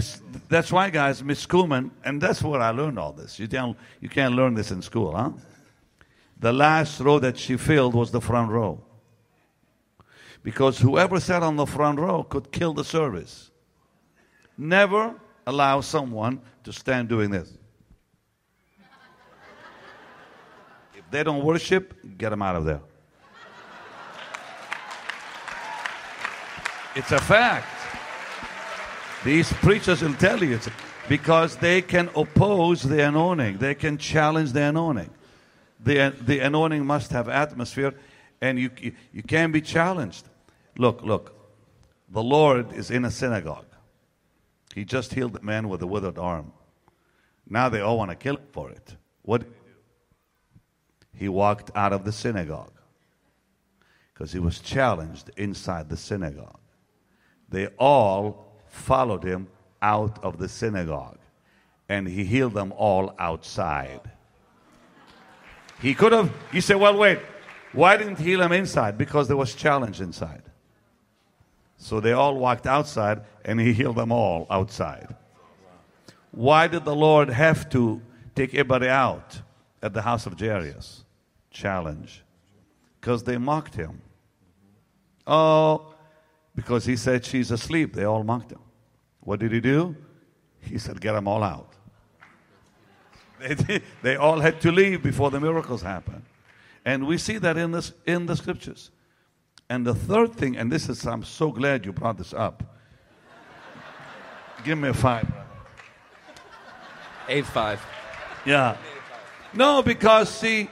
that's 0.48 0.72
why, 0.72 0.89
guys, 0.89 1.22
Miss 1.22 1.46
Kuhlman, 1.46 1.91
and 2.05 2.22
that's 2.22 2.41
where 2.41 2.62
I 2.62 2.70
learned 2.70 2.98
all 2.98 3.12
this. 3.12 3.38
You, 3.38 3.48
can't, 3.48 3.77
you 4.00 4.08
can't 4.08 4.34
learn 4.34 4.53
this 4.53 4.72
in 4.72 4.82
school, 4.82 5.13
huh? 5.13 5.32
The 6.39 6.53
last 6.53 7.01
row 7.01 7.20
that 7.20 7.38
she 7.38 7.58
filled 7.58 7.94
was 7.94 8.12
the 8.12 8.22
front 8.22 8.51
row. 8.51 8.82
Because 10.44 10.79
whoever 10.79 11.20
sat 11.20 11.44
on 11.44 11.58
the 11.58 11.65
front 11.65 12.00
row 12.00 12.24
could 12.24 12.53
kill 12.53 12.74
the 12.74 12.86
service. 12.86 13.51
Never 14.58 15.13
allow 15.46 15.82
someone 15.82 16.39
to 16.63 16.72
stand 16.72 17.10
doing 17.10 17.29
this. 17.29 17.58
If 20.94 21.12
they 21.12 21.24
don't 21.24 21.44
worship, 21.44 22.17
get 22.17 22.29
them 22.29 22.41
out 22.41 22.55
of 22.55 22.63
there. 22.63 22.82
It's 26.96 27.12
a 27.12 27.20
fact. 27.20 27.75
These 29.25 29.51
preachers 29.53 30.01
will 30.01 30.13
tell 30.13 30.41
you 30.41 30.55
it's 30.55 30.70
because 31.10 31.58
they 31.58 31.82
can 31.82 32.10
oppose 32.15 32.82
the 32.84 33.05
anointing, 33.05 33.58
they 33.58 33.75
can 33.75 33.98
challenge 33.98 34.53
the 34.53 34.62
anointing 34.62 35.10
the, 35.86 36.15
the 36.20 36.39
anointing 36.39 36.86
must 36.86 37.12
have 37.12 37.29
atmosphere, 37.29 37.94
and 38.41 38.60
you, 38.60 38.72
you, 38.82 38.94
you 39.13 39.24
can't 39.24 39.53
be 39.53 39.62
challenged. 39.62 40.27
Look, 40.77 41.03
look. 41.03 41.32
The 42.10 42.24
Lord 42.24 42.74
is 42.74 42.91
in 42.91 43.05
a 43.05 43.12
synagogue. 43.12 43.65
He 44.74 44.84
just 44.84 45.13
healed 45.13 45.34
the 45.34 45.41
man 45.41 45.70
with 45.70 45.82
a 45.82 45.88
withered 45.88 46.17
arm. 46.17 46.51
Now 47.48 47.70
they 47.70 47.82
all 47.82 47.98
want 47.98 48.12
to 48.12 48.15
kill 48.15 48.38
him 48.38 48.48
for 48.51 48.70
it. 48.72 48.96
What? 49.22 49.44
He 51.15 51.29
walked 51.29 51.72
out 51.75 51.94
of 51.94 52.03
the 52.03 52.12
synagogue 52.12 52.74
because 54.13 54.34
he 54.34 54.39
was 54.39 54.60
challenged 54.60 55.29
inside 55.38 55.89
the 55.89 55.98
synagogue. 55.98 56.60
They 57.50 57.67
all 57.77 58.45
followed 58.75 59.24
him 59.24 59.48
out 59.82 60.24
of 60.24 60.38
the 60.38 60.48
synagogue, 60.48 61.17
and 61.89 62.08
he 62.08 62.24
healed 62.24 62.53
them 62.53 62.74
all 62.77 63.13
outside. 63.17 64.01
He 65.82 65.94
could 65.94 66.12
have, 66.12 66.32
you 66.51 66.62
say, 66.62 66.75
well, 66.75 66.98
wait, 66.98 67.20
why 67.74 67.98
didn't 67.98 68.17
he 68.17 68.25
heal 68.25 68.39
them 68.39 68.51
inside? 68.51 68.98
Because 68.98 69.27
there 69.27 69.38
was 69.38 69.55
challenge 69.55 70.01
inside. 70.01 70.44
So 71.77 72.00
they 72.00 72.13
all 72.13 72.38
walked 72.38 72.65
outside 72.65 73.22
and 73.44 73.60
he 73.60 73.74
healed 73.74 73.98
them 73.98 74.12
all 74.12 74.48
outside. 74.50 75.13
Why 76.32 76.67
did 76.67 76.86
the 76.86 76.96
Lord 76.96 77.29
have 77.29 77.70
to 77.72 78.01
take 78.34 78.53
everybody 78.53 78.88
out 78.88 79.41
at 79.82 79.94
the 79.94 80.01
house 80.01 80.25
of 80.25 80.39
Jairus? 80.39 81.03
Challenge. 81.51 82.24
Because 83.00 83.24
they 83.24 83.38
mocked 83.38 83.75
him. 83.75 84.01
Oh, 85.27 85.95
because 86.56 86.86
he 86.86 86.96
said 86.96 87.26
she's 87.26 87.52
asleep. 87.52 87.94
They 87.94 88.06
all 88.06 88.24
mocked 88.24 88.52
him. 88.52 88.60
What 89.20 89.40
did 89.40 89.52
he 89.52 89.60
do? 89.60 89.96
He 90.62 90.78
said, 90.78 91.00
get 91.02 91.14
them 91.14 91.28
all 91.28 91.44
out. 91.44 91.70
They, 93.68 93.82
they 94.02 94.16
all 94.16 94.40
had 94.40 94.62
to 94.62 94.72
leave 94.72 95.04
before 95.04 95.30
the 95.30 95.42
miracles 95.42 95.82
happened. 95.82 96.24
And 96.86 97.06
we 97.06 97.18
see 97.18 97.38
that 97.40 97.58
in, 97.58 97.72
this, 97.72 97.92
in 98.06 98.28
the 98.28 98.36
scriptures. 98.36 98.92
And 99.70 99.86
the 99.86 99.94
third 99.94 100.36
thing, 100.36 100.56
and 100.56 100.72
this 100.72 100.88
is, 100.88 101.06
I'm 101.06 101.24
so 101.24 101.52
glad 101.52 101.86
you 101.86 101.92
brought 101.92 102.18
this 102.18 102.34
up. 102.34 102.64
Give 104.64 104.78
me 104.78 104.90
a 104.90 104.94
five. 104.94 105.28
brother. 105.28 105.46
A 107.28 107.42
five. 107.42 107.86
Yeah. 108.46 108.78
No, 109.54 109.84
because 109.84 110.30
see, 110.30 110.70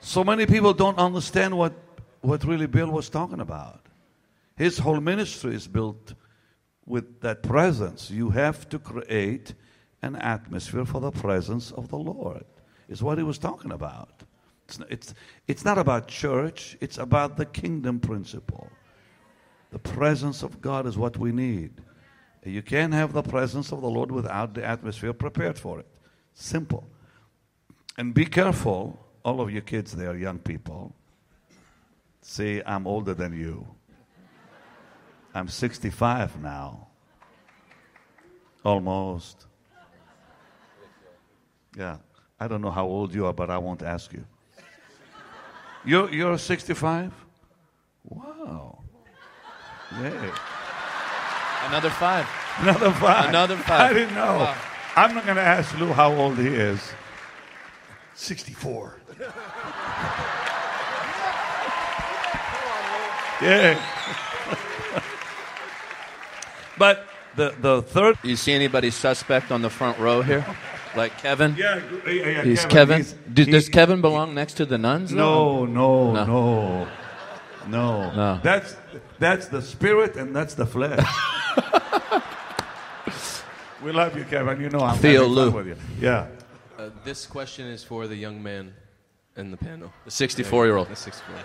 so 0.00 0.22
many 0.22 0.46
people 0.46 0.74
don't 0.74 0.98
understand 0.98 1.56
what, 1.56 1.72
what 2.20 2.44
really 2.44 2.66
Bill 2.66 2.90
was 2.90 3.08
talking 3.08 3.40
about. 3.40 3.81
His 4.62 4.78
whole 4.78 5.00
ministry 5.00 5.56
is 5.56 5.66
built 5.66 6.14
with 6.86 7.20
that 7.22 7.42
presence. 7.42 8.12
You 8.12 8.30
have 8.30 8.68
to 8.68 8.78
create 8.78 9.54
an 10.02 10.14
atmosphere 10.14 10.84
for 10.84 11.00
the 11.00 11.10
presence 11.10 11.72
of 11.72 11.88
the 11.88 11.98
Lord, 11.98 12.44
is 12.88 13.02
what 13.02 13.18
he 13.18 13.24
was 13.24 13.38
talking 13.38 13.72
about. 13.72 14.22
It's, 14.68 14.78
it's, 14.88 15.14
it's 15.48 15.64
not 15.64 15.78
about 15.78 16.06
church, 16.06 16.76
it's 16.80 16.96
about 16.96 17.36
the 17.36 17.44
kingdom 17.44 17.98
principle. 17.98 18.70
The 19.70 19.80
presence 19.80 20.44
of 20.44 20.60
God 20.60 20.86
is 20.86 20.96
what 20.96 21.16
we 21.16 21.32
need. 21.32 21.72
You 22.44 22.62
can't 22.62 22.94
have 22.94 23.12
the 23.12 23.22
presence 23.24 23.72
of 23.72 23.80
the 23.80 23.90
Lord 23.90 24.12
without 24.12 24.54
the 24.54 24.64
atmosphere 24.64 25.12
prepared 25.12 25.58
for 25.58 25.80
it. 25.80 25.88
Simple. 26.34 26.84
And 27.98 28.14
be 28.14 28.26
careful, 28.26 28.96
all 29.24 29.40
of 29.40 29.50
you 29.50 29.60
kids 29.60 29.90
there, 29.90 30.10
are 30.10 30.16
young 30.16 30.38
people. 30.38 30.94
See, 32.20 32.62
I'm 32.64 32.86
older 32.86 33.12
than 33.12 33.36
you. 33.36 33.66
I'm 35.34 35.48
65 35.48 36.40
now. 36.42 36.88
Almost. 38.64 39.46
Yeah. 41.76 41.96
I 42.38 42.48
don't 42.48 42.60
know 42.60 42.70
how 42.70 42.86
old 42.86 43.14
you 43.14 43.26
are, 43.26 43.32
but 43.32 43.50
I 43.50 43.58
won't 43.58 43.82
ask 43.82 44.12
you. 44.12 44.24
You're, 45.84 46.12
you're 46.12 46.38
65? 46.38 47.12
Wow. 48.04 48.80
Yeah. 50.00 50.36
Another 51.68 51.90
five. 51.90 52.26
Another 52.58 52.92
five. 52.92 53.28
Another 53.28 53.56
five. 53.56 53.90
I 53.90 53.92
didn't 53.92 54.14
know. 54.14 54.38
Wow. 54.38 54.56
I'm 54.96 55.14
not 55.14 55.24
going 55.24 55.36
to 55.36 55.42
ask 55.42 55.76
Lou 55.78 55.92
how 55.92 56.12
old 56.14 56.38
he 56.38 56.48
is. 56.48 56.80
64. 58.14 59.00
Yeah. 63.42 63.76
But 66.82 67.06
the, 67.36 67.54
the 67.60 67.82
third. 67.82 68.18
You 68.24 68.34
see 68.34 68.52
anybody 68.52 68.90
suspect 68.90 69.52
on 69.52 69.62
the 69.62 69.70
front 69.70 69.98
row 69.98 70.20
here? 70.22 70.44
Like 70.96 71.16
Kevin? 71.22 71.54
Yeah, 71.56 71.80
yeah, 72.06 72.12
yeah, 72.12 72.42
He's 72.42 72.66
Kevin. 72.66 72.96
He's- 72.98 73.14
Do- 73.32 73.44
does 73.46 73.66
he- 73.66 73.72
Kevin 73.72 74.00
belong 74.00 74.34
next 74.34 74.54
to 74.54 74.66
the 74.66 74.78
nuns? 74.78 75.12
No, 75.12 75.64
no, 75.64 76.12
No. 76.12 76.24
no, 76.26 76.88
no, 77.68 78.12
No. 78.14 78.40
That's 78.42 78.76
that's 79.20 79.46
the 79.46 79.62
spirit 79.62 80.16
and 80.16 80.34
that's 80.34 80.54
the 80.54 80.66
flesh. 80.66 81.06
we 83.84 83.92
love 83.92 84.16
you, 84.18 84.24
Kevin. 84.24 84.60
You 84.60 84.68
know 84.74 84.80
I'm 84.80 84.98
Theo 84.98 85.22
having 85.22 85.34
fun 85.36 85.44
Lou. 85.44 85.50
with 85.52 85.66
you. 85.68 85.76
Yeah. 86.00 86.26
Uh, 86.78 86.90
this 87.04 87.26
question 87.26 87.66
is 87.68 87.84
for 87.84 88.08
the 88.08 88.16
young 88.16 88.42
man 88.42 88.74
in 89.36 89.52
the 89.52 89.56
panel. 89.56 89.92
The 90.04 90.10
64 90.10 90.66
year 90.66 90.76
old. 90.76 90.88
The 90.88 90.96
64. 90.96 91.36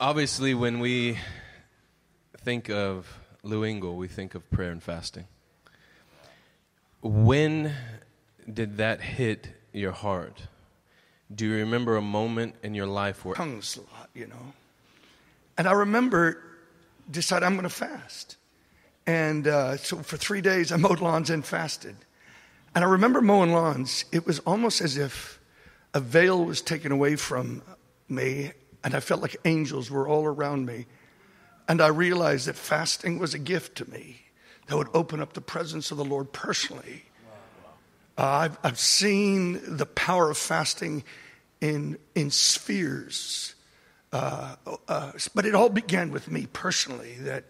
Obviously, 0.00 0.54
when 0.54 0.78
we 0.80 1.18
think 2.44 2.68
of 2.68 3.20
Lou 3.42 3.64
Engle, 3.64 3.96
we 3.96 4.08
think 4.08 4.34
of 4.34 4.48
prayer 4.50 4.70
and 4.70 4.82
fasting. 4.82 5.26
When 7.00 7.72
did 8.52 8.76
that 8.78 9.00
hit 9.00 9.48
your 9.72 9.92
heart? 9.92 10.42
Do 11.34 11.46
you 11.46 11.56
remember 11.56 11.96
a 11.96 12.02
moment 12.02 12.56
in 12.62 12.74
your 12.74 12.86
life 12.86 13.24
where 13.24 13.34
tongues 13.34 13.76
a 13.76 13.80
lot, 13.80 14.10
you 14.14 14.26
know. 14.26 14.52
And 15.56 15.66
I 15.68 15.72
remember 15.72 16.42
decided 17.10 17.46
I'm 17.46 17.54
going 17.54 17.64
to 17.64 17.70
fast. 17.70 18.36
And 19.06 19.46
uh, 19.48 19.76
so 19.76 19.98
for 19.98 20.16
three 20.16 20.40
days, 20.40 20.72
I 20.72 20.76
mowed 20.76 21.00
lawns 21.00 21.30
and 21.30 21.44
fasted. 21.44 21.96
And 22.74 22.84
I 22.84 22.88
remember 22.88 23.20
mowing 23.20 23.52
lawns. 23.52 24.04
It 24.12 24.26
was 24.26 24.38
almost 24.40 24.80
as 24.80 24.96
if 24.96 25.40
a 25.94 26.00
veil 26.00 26.44
was 26.44 26.62
taken 26.62 26.92
away 26.92 27.16
from 27.16 27.62
me, 28.08 28.52
and 28.84 28.94
I 28.94 29.00
felt 29.00 29.20
like 29.20 29.36
angels 29.44 29.90
were 29.90 30.08
all 30.08 30.24
around 30.24 30.66
me. 30.66 30.86
And 31.72 31.80
I 31.80 31.86
realized 31.86 32.48
that 32.48 32.56
fasting 32.56 33.18
was 33.18 33.32
a 33.32 33.38
gift 33.38 33.78
to 33.78 33.90
me 33.90 34.20
that 34.66 34.76
would 34.76 34.90
open 34.92 35.22
up 35.22 35.32
the 35.32 35.40
presence 35.40 35.90
of 35.90 35.96
the 35.96 36.04
Lord 36.04 36.30
personally. 36.30 37.06
Uh, 38.18 38.26
I've, 38.26 38.58
I've 38.62 38.78
seen 38.78 39.58
the 39.78 39.86
power 39.86 40.28
of 40.28 40.36
fasting 40.36 41.02
in, 41.62 41.96
in 42.14 42.30
spheres. 42.30 43.54
Uh, 44.12 44.56
uh, 44.86 45.12
but 45.34 45.46
it 45.46 45.54
all 45.54 45.70
began 45.70 46.10
with 46.10 46.30
me 46.30 46.46
personally, 46.52 47.14
that 47.20 47.44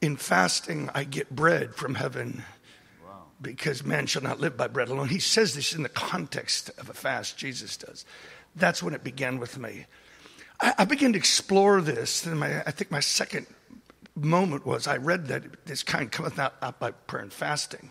in 0.00 0.16
fasting 0.16 0.88
I 0.94 1.02
get 1.02 1.34
bread 1.34 1.74
from 1.74 1.96
heaven 1.96 2.44
because 3.42 3.82
man 3.84 4.06
shall 4.06 4.22
not 4.22 4.38
live 4.38 4.56
by 4.56 4.68
bread 4.68 4.90
alone. 4.90 5.08
He 5.08 5.18
says 5.18 5.56
this 5.56 5.74
in 5.74 5.82
the 5.82 5.88
context 5.88 6.70
of 6.78 6.88
a 6.88 6.94
fast, 6.94 7.36
Jesus 7.36 7.76
does. 7.76 8.04
That's 8.54 8.80
when 8.80 8.94
it 8.94 9.02
began 9.02 9.40
with 9.40 9.58
me. 9.58 9.86
I, 10.60 10.74
I 10.78 10.84
began 10.84 11.12
to 11.12 11.18
explore 11.18 11.80
this. 11.80 12.26
And 12.26 12.38
my, 12.38 12.62
I 12.66 12.70
think 12.70 12.90
my 12.90 13.00
second 13.00 13.46
moment 14.14 14.66
was 14.66 14.86
I 14.86 14.96
read 14.96 15.28
that 15.28 15.66
this 15.66 15.82
kind 15.82 16.10
cometh 16.10 16.36
not 16.36 16.54
out 16.62 16.78
by 16.78 16.90
prayer 16.92 17.22
and 17.22 17.32
fasting 17.32 17.90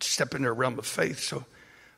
step 0.00 0.34
into 0.34 0.48
a 0.48 0.52
realm 0.52 0.78
of 0.78 0.86
faith. 0.86 1.20
So, 1.20 1.44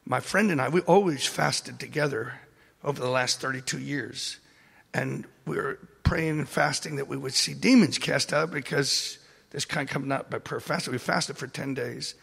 my 0.04 0.20
friend 0.20 0.50
and 0.50 0.60
I, 0.60 0.68
we 0.68 0.80
always 0.82 1.26
fasted 1.26 1.78
together 1.78 2.40
over 2.82 3.00
the 3.00 3.10
last 3.10 3.40
32 3.40 3.78
years. 3.78 4.38
And 4.94 5.26
we 5.46 5.56
were 5.56 5.78
praying 6.02 6.38
and 6.38 6.48
fasting 6.48 6.96
that 6.96 7.08
we 7.08 7.16
would 7.16 7.34
see 7.34 7.52
demons 7.52 7.98
cast 7.98 8.32
out 8.32 8.50
because 8.50 9.18
this 9.50 9.64
kind 9.64 9.86
coming 9.88 10.10
out 10.10 10.30
by 10.30 10.38
prayer 10.38 10.60
fasting. 10.60 10.92
We 10.92 10.98
fasted 10.98 11.36
for 11.36 11.46
10 11.46 11.74
days. 11.74 12.14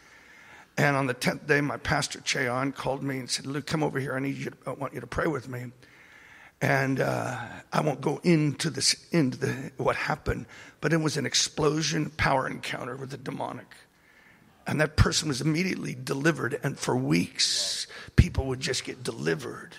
And 0.76 0.96
on 0.96 1.06
the 1.06 1.14
10th 1.14 1.46
day, 1.46 1.60
my 1.60 1.76
pastor, 1.76 2.20
Che 2.20 2.48
Ahn, 2.48 2.72
called 2.72 3.02
me 3.02 3.18
and 3.18 3.30
said, 3.30 3.46
Luke, 3.46 3.66
come 3.66 3.82
over 3.82 3.98
here. 4.00 4.14
I 4.14 4.20
need 4.20 4.36
you, 4.36 4.50
to, 4.50 4.56
I 4.66 4.70
want 4.72 4.92
you 4.92 5.00
to 5.00 5.06
pray 5.06 5.26
with 5.26 5.48
me. 5.48 5.66
And 6.60 7.00
uh, 7.00 7.38
I 7.72 7.80
won't 7.82 8.00
go 8.00 8.20
into 8.22 8.70
this, 8.70 8.96
into 9.10 9.38
the, 9.38 9.72
what 9.76 9.96
happened, 9.96 10.46
but 10.80 10.92
it 10.92 10.96
was 10.98 11.16
an 11.16 11.26
explosion 11.26 12.10
power 12.10 12.48
encounter 12.48 12.96
with 12.96 13.10
the 13.10 13.18
demonic. 13.18 13.74
And 14.66 14.80
that 14.80 14.96
person 14.96 15.28
was 15.28 15.40
immediately 15.40 15.94
delivered. 15.94 16.58
And 16.62 16.78
for 16.78 16.96
weeks, 16.96 17.86
people 18.16 18.46
would 18.46 18.60
just 18.60 18.84
get 18.84 19.02
delivered. 19.02 19.74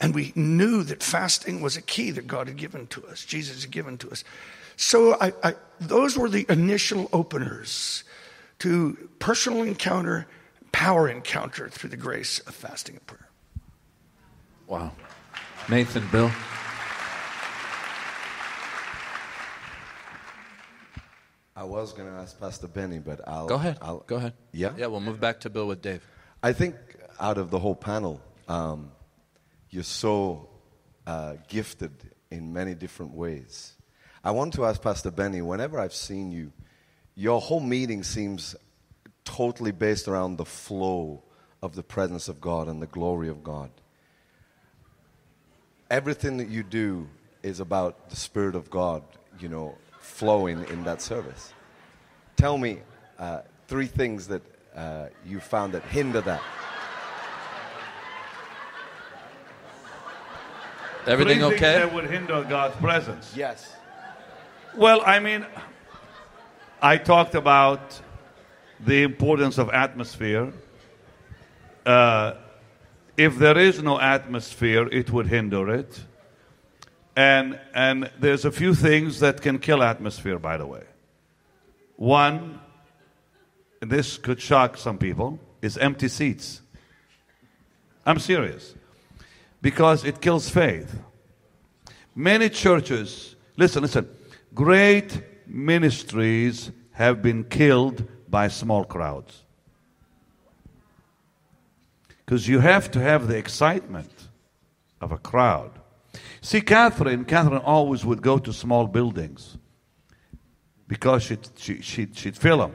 And 0.00 0.14
we 0.14 0.32
knew 0.34 0.82
that 0.84 1.02
fasting 1.02 1.62
was 1.62 1.76
a 1.76 1.82
key 1.82 2.10
that 2.12 2.26
God 2.26 2.48
had 2.48 2.56
given 2.56 2.86
to 2.88 3.06
us, 3.06 3.24
Jesus 3.24 3.62
had 3.62 3.70
given 3.70 3.98
to 3.98 4.10
us. 4.10 4.24
So 4.76 5.16
I, 5.20 5.32
I, 5.42 5.54
those 5.80 6.16
were 6.18 6.28
the 6.28 6.46
initial 6.48 7.08
openers 7.12 8.04
to 8.60 9.08
personal 9.18 9.62
encounter, 9.62 10.26
power 10.72 11.08
encounter 11.08 11.68
through 11.68 11.90
the 11.90 11.96
grace 11.96 12.40
of 12.40 12.54
fasting 12.54 12.96
and 12.96 13.06
prayer. 13.06 13.28
Wow. 14.66 14.92
Nathan, 15.68 16.06
Bill. 16.10 16.30
I 21.54 21.64
was 21.64 21.92
going 21.92 22.08
to 22.08 22.14
ask 22.16 22.38
Pastor 22.40 22.66
Benny, 22.66 22.98
but 22.98 23.20
I'll 23.28 23.46
Go 23.46 23.54
ahead. 23.54 23.78
I'll, 23.80 23.98
Go 24.00 24.16
ahead. 24.16 24.32
Yeah? 24.52 24.72
Yeah, 24.76 24.86
we'll 24.86 25.00
move 25.00 25.20
back 25.20 25.40
to 25.40 25.50
Bill 25.50 25.68
with 25.68 25.80
Dave. 25.80 26.04
I 26.42 26.52
think 26.52 26.74
out 27.20 27.38
of 27.38 27.50
the 27.50 27.58
whole 27.58 27.76
panel, 27.76 28.20
um, 28.48 28.90
you're 29.70 29.84
so 29.84 30.48
uh, 31.06 31.34
gifted 31.48 31.92
in 32.32 32.52
many 32.52 32.74
different 32.74 33.12
ways. 33.12 33.74
I 34.24 34.32
want 34.32 34.54
to 34.54 34.64
ask 34.64 34.82
Pastor 34.82 35.12
Benny, 35.12 35.42
whenever 35.42 35.78
I've 35.78 35.94
seen 35.94 36.32
you, 36.32 36.52
your 37.14 37.40
whole 37.40 37.60
meeting 37.60 38.02
seems 38.02 38.56
totally 39.24 39.72
based 39.72 40.08
around 40.08 40.36
the 40.36 40.44
flow 40.44 41.22
of 41.62 41.76
the 41.76 41.82
presence 41.84 42.28
of 42.28 42.40
God 42.40 42.66
and 42.66 42.82
the 42.82 42.86
glory 42.86 43.28
of 43.28 43.44
God. 43.44 43.70
Everything 45.92 46.38
that 46.38 46.48
you 46.48 46.62
do 46.62 47.06
is 47.42 47.60
about 47.60 48.08
the 48.08 48.16
Spirit 48.16 48.54
of 48.54 48.70
God, 48.70 49.02
you 49.38 49.50
know, 49.50 49.76
flowing 50.00 50.64
in 50.70 50.84
that 50.84 51.02
service. 51.02 51.52
Tell 52.34 52.56
me 52.56 52.78
uh, 53.18 53.42
three 53.68 53.88
things 53.88 54.26
that 54.28 54.40
uh, 54.74 55.08
you 55.26 55.38
found 55.38 55.74
that 55.74 55.82
hinder 55.82 56.22
that. 56.22 56.40
Everything 61.06 61.40
Three 61.40 61.50
things 61.50 61.62
okay? 61.62 61.78
That 61.80 61.92
would 61.92 62.08
hinder 62.08 62.42
God's 62.48 62.76
presence. 62.76 63.34
Yes. 63.36 63.76
Well, 64.74 65.02
I 65.04 65.18
mean, 65.18 65.44
I 66.80 66.96
talked 66.96 67.34
about 67.34 68.00
the 68.80 69.02
importance 69.02 69.58
of 69.58 69.68
atmosphere. 69.68 70.54
Uh, 71.84 72.32
if 73.16 73.38
there 73.38 73.58
is 73.58 73.82
no 73.82 74.00
atmosphere, 74.00 74.88
it 74.88 75.10
would 75.10 75.26
hinder 75.26 75.68
it. 75.68 76.04
And, 77.14 77.58
and 77.74 78.10
there's 78.18 78.44
a 78.44 78.50
few 78.50 78.74
things 78.74 79.20
that 79.20 79.42
can 79.42 79.58
kill 79.58 79.82
atmosphere, 79.82 80.38
by 80.38 80.56
the 80.56 80.66
way. 80.66 80.84
One, 81.96 82.60
this 83.80 84.16
could 84.16 84.40
shock 84.40 84.76
some 84.76 84.98
people, 84.98 85.38
is 85.60 85.76
empty 85.76 86.08
seats. 86.08 86.62
I'm 88.06 88.18
serious. 88.18 88.74
Because 89.60 90.04
it 90.04 90.20
kills 90.20 90.48
faith. 90.48 90.98
Many 92.14 92.48
churches, 92.48 93.36
listen, 93.56 93.82
listen, 93.82 94.08
great 94.54 95.22
ministries 95.46 96.70
have 96.92 97.22
been 97.22 97.44
killed 97.44 98.04
by 98.28 98.48
small 98.48 98.84
crowds. 98.84 99.42
Because 102.32 102.48
you 102.48 102.60
have 102.60 102.90
to 102.92 102.98
have 102.98 103.28
the 103.28 103.36
excitement 103.36 104.10
of 105.02 105.12
a 105.12 105.18
crowd. 105.18 105.70
See, 106.40 106.62
Catherine, 106.62 107.26
Catherine 107.26 107.60
always 107.60 108.06
would 108.06 108.22
go 108.22 108.38
to 108.38 108.54
small 108.54 108.86
buildings 108.86 109.58
because 110.88 111.24
she'd, 111.24 111.46
she, 111.56 111.82
she'd, 111.82 112.16
she'd 112.16 112.38
fill 112.38 112.56
them. 112.56 112.72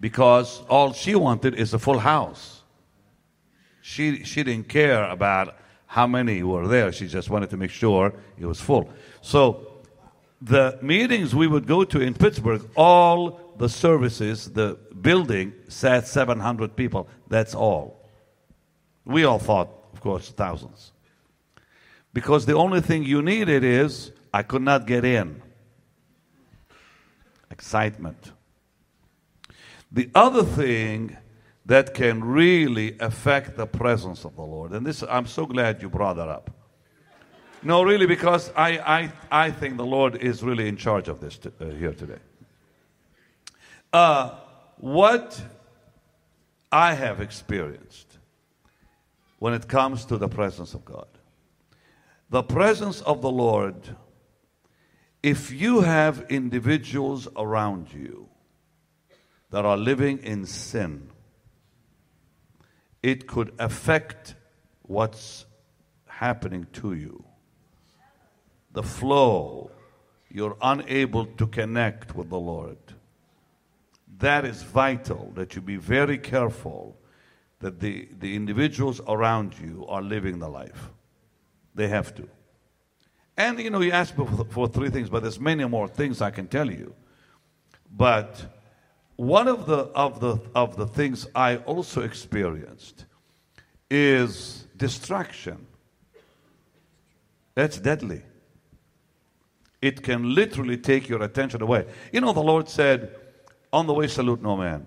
Because 0.00 0.62
all 0.70 0.94
she 0.94 1.14
wanted 1.14 1.54
is 1.56 1.74
a 1.74 1.78
full 1.78 1.98
house. 1.98 2.62
She, 3.82 4.24
she 4.24 4.44
didn't 4.44 4.70
care 4.70 5.04
about 5.04 5.58
how 5.84 6.06
many 6.06 6.42
were 6.42 6.68
there. 6.68 6.92
She 6.92 7.06
just 7.06 7.28
wanted 7.28 7.50
to 7.50 7.58
make 7.58 7.70
sure 7.70 8.14
it 8.38 8.46
was 8.46 8.62
full. 8.62 8.88
So 9.20 9.82
the 10.40 10.78
meetings 10.80 11.34
we 11.34 11.46
would 11.46 11.66
go 11.66 11.84
to 11.84 12.00
in 12.00 12.14
Pittsburgh, 12.14 12.66
all 12.74 13.49
the 13.58 13.68
services, 13.68 14.52
the 14.52 14.78
building 15.00 15.52
sat 15.68 16.06
700 16.06 16.76
people. 16.76 17.08
That's 17.28 17.54
all. 17.54 18.08
We 19.04 19.24
all 19.24 19.38
thought, 19.38 19.68
of 19.92 20.00
course, 20.00 20.30
thousands. 20.30 20.92
Because 22.12 22.46
the 22.46 22.54
only 22.54 22.80
thing 22.80 23.04
you 23.04 23.22
needed 23.22 23.64
is, 23.64 24.12
I 24.32 24.42
could 24.42 24.62
not 24.62 24.86
get 24.86 25.04
in. 25.04 25.42
Excitement. 27.50 28.32
The 29.92 30.10
other 30.14 30.44
thing 30.44 31.16
that 31.66 31.94
can 31.94 32.22
really 32.22 32.96
affect 32.98 33.56
the 33.56 33.66
presence 33.66 34.24
of 34.24 34.36
the 34.36 34.42
Lord, 34.42 34.72
and 34.72 34.86
this, 34.86 35.02
I'm 35.08 35.26
so 35.26 35.46
glad 35.46 35.82
you 35.82 35.88
brought 35.88 36.14
that 36.14 36.28
up. 36.28 36.50
No, 37.62 37.82
really, 37.82 38.06
because 38.06 38.50
I, 38.56 38.78
I, 38.78 39.12
I 39.30 39.50
think 39.50 39.76
the 39.76 39.84
Lord 39.84 40.16
is 40.16 40.42
really 40.42 40.66
in 40.66 40.76
charge 40.76 41.08
of 41.08 41.20
this 41.20 41.38
t- 41.38 41.50
uh, 41.60 41.66
here 41.66 41.92
today. 41.92 42.18
Uh, 43.92 44.30
what 44.76 45.42
I 46.70 46.94
have 46.94 47.20
experienced 47.20 48.18
when 49.38 49.52
it 49.54 49.66
comes 49.66 50.04
to 50.06 50.16
the 50.16 50.28
presence 50.28 50.74
of 50.74 50.84
God, 50.84 51.08
the 52.28 52.42
presence 52.42 53.00
of 53.00 53.20
the 53.20 53.30
Lord, 53.30 53.74
if 55.22 55.50
you 55.50 55.80
have 55.80 56.26
individuals 56.28 57.26
around 57.36 57.92
you 57.92 58.28
that 59.50 59.64
are 59.64 59.76
living 59.76 60.18
in 60.18 60.46
sin, 60.46 61.10
it 63.02 63.26
could 63.26 63.52
affect 63.58 64.34
what's 64.82 65.46
happening 66.06 66.66
to 66.74 66.92
you. 66.92 67.24
The 68.72 68.84
flow, 68.84 69.72
you're 70.30 70.56
unable 70.62 71.26
to 71.26 71.46
connect 71.48 72.14
with 72.14 72.30
the 72.30 72.38
Lord. 72.38 72.78
That 74.18 74.44
is 74.44 74.62
vital 74.62 75.32
that 75.34 75.54
you 75.54 75.62
be 75.62 75.76
very 75.76 76.18
careful 76.18 76.96
that 77.60 77.80
the, 77.80 78.08
the 78.18 78.34
individuals 78.34 79.00
around 79.06 79.54
you 79.58 79.86
are 79.88 80.02
living 80.02 80.38
the 80.38 80.48
life. 80.48 80.90
They 81.74 81.88
have 81.88 82.14
to. 82.16 82.28
And 83.36 83.58
you 83.58 83.70
know, 83.70 83.80
you 83.80 83.92
asked 83.92 84.16
for, 84.16 84.26
for 84.50 84.68
three 84.68 84.90
things, 84.90 85.08
but 85.08 85.22
there's 85.22 85.40
many 85.40 85.64
more 85.66 85.88
things 85.88 86.20
I 86.20 86.30
can 86.30 86.46
tell 86.46 86.70
you. 86.70 86.94
But 87.90 88.44
one 89.16 89.48
of 89.48 89.66
the 89.66 89.90
of 89.94 90.20
the 90.20 90.38
of 90.54 90.76
the 90.76 90.86
things 90.86 91.26
I 91.34 91.56
also 91.56 92.02
experienced 92.02 93.04
is 93.90 94.66
distraction. 94.76 95.66
That's 97.54 97.78
deadly. 97.78 98.22
It 99.82 100.02
can 100.02 100.34
literally 100.34 100.76
take 100.76 101.08
your 101.08 101.22
attention 101.22 101.62
away. 101.62 101.86
You 102.12 102.20
know, 102.20 102.32
the 102.32 102.42
Lord 102.42 102.68
said, 102.68 103.16
On 103.72 103.86
the 103.86 103.92
way, 103.92 104.06
salute 104.06 104.42
no 104.42 104.56
man. 104.56 104.86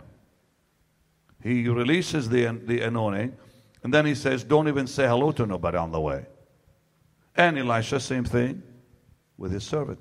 He 1.41 1.67
releases 1.67 2.29
the, 2.29 2.59
the 2.65 2.81
anointing, 2.81 3.35
and 3.83 3.93
then 3.93 4.05
he 4.05 4.15
says, 4.15 4.43
Don't 4.43 4.67
even 4.67 4.87
say 4.87 5.07
hello 5.07 5.31
to 5.33 5.45
nobody 5.45 5.77
on 5.77 5.91
the 5.91 5.99
way. 5.99 6.25
And 7.35 7.57
Elisha, 7.57 7.99
same 7.99 8.23
thing 8.23 8.63
with 9.37 9.51
his 9.51 9.63
servant. 9.63 9.99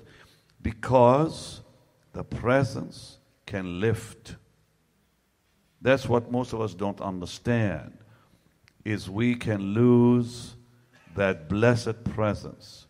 Because 0.61 1.61
the 2.13 2.23
presence 2.23 3.17
can 3.45 3.79
lift. 3.79 4.35
That's 5.81 6.07
what 6.07 6.31
most 6.31 6.53
of 6.53 6.61
us 6.61 6.73
don't 6.73 7.01
understand 7.01 7.97
is 8.85 9.09
we 9.09 9.35
can 9.35 9.73
lose 9.73 10.55
that 11.15 11.49
blessed 11.49 12.03
presence. 12.03 12.87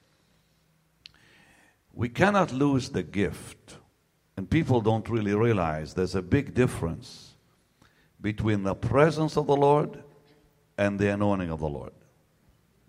We 1.93 2.10
cannot 2.10 2.51
lose 2.51 2.89
the 2.89 3.03
gift. 3.03 3.77
And 4.35 4.49
people 4.49 4.81
don't 4.81 5.07
really 5.09 5.35
realize 5.35 5.93
there's 5.93 6.15
a 6.15 6.21
big 6.21 6.53
difference 6.53 7.33
between 8.19 8.63
the 8.63 8.73
presence 8.73 9.37
of 9.37 9.47
the 9.47 9.55
Lord 9.55 10.03
and 10.77 10.97
the 10.97 11.13
anointing 11.13 11.51
of 11.51 11.59
the 11.59 11.69
Lord. 11.69 11.91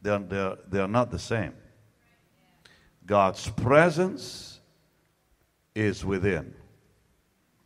They're, 0.00 0.18
they're, 0.18 0.56
they're 0.68 0.88
not 0.88 1.10
the 1.10 1.18
same. 1.18 1.54
God's 3.04 3.50
presence 3.50 4.60
is 5.74 6.04
within 6.04 6.54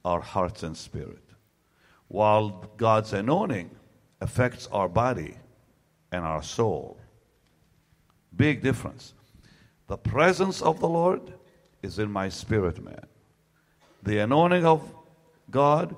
our 0.04 0.20
hearts 0.20 0.62
and 0.62 0.76
spirit, 0.76 1.22
while 2.08 2.72
God's 2.76 3.12
anointing 3.12 3.70
affects 4.20 4.66
our 4.72 4.88
body 4.88 5.34
and 6.10 6.24
our 6.24 6.42
soul. 6.42 6.98
Big 8.34 8.62
difference. 8.62 9.14
The 9.86 9.98
presence 9.98 10.62
of 10.62 10.80
the 10.80 10.88
Lord 10.88 11.34
is 11.82 11.98
in 11.98 12.10
my 12.10 12.28
spirit, 12.28 12.82
man. 12.82 13.06
The 14.02 14.18
anointing 14.18 14.64
of 14.64 14.94
God 15.50 15.96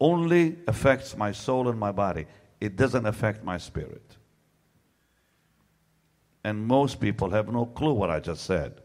only 0.00 0.56
affects 0.66 1.16
my 1.16 1.32
soul 1.32 1.68
and 1.68 1.78
my 1.78 1.92
body, 1.92 2.26
it 2.60 2.76
doesn't 2.76 3.06
affect 3.06 3.44
my 3.44 3.58
spirit. 3.58 4.16
And 6.44 6.66
most 6.66 7.00
people 7.00 7.30
have 7.30 7.52
no 7.52 7.66
clue 7.66 7.92
what 7.92 8.10
I 8.10 8.18
just 8.18 8.44
said. 8.44 8.80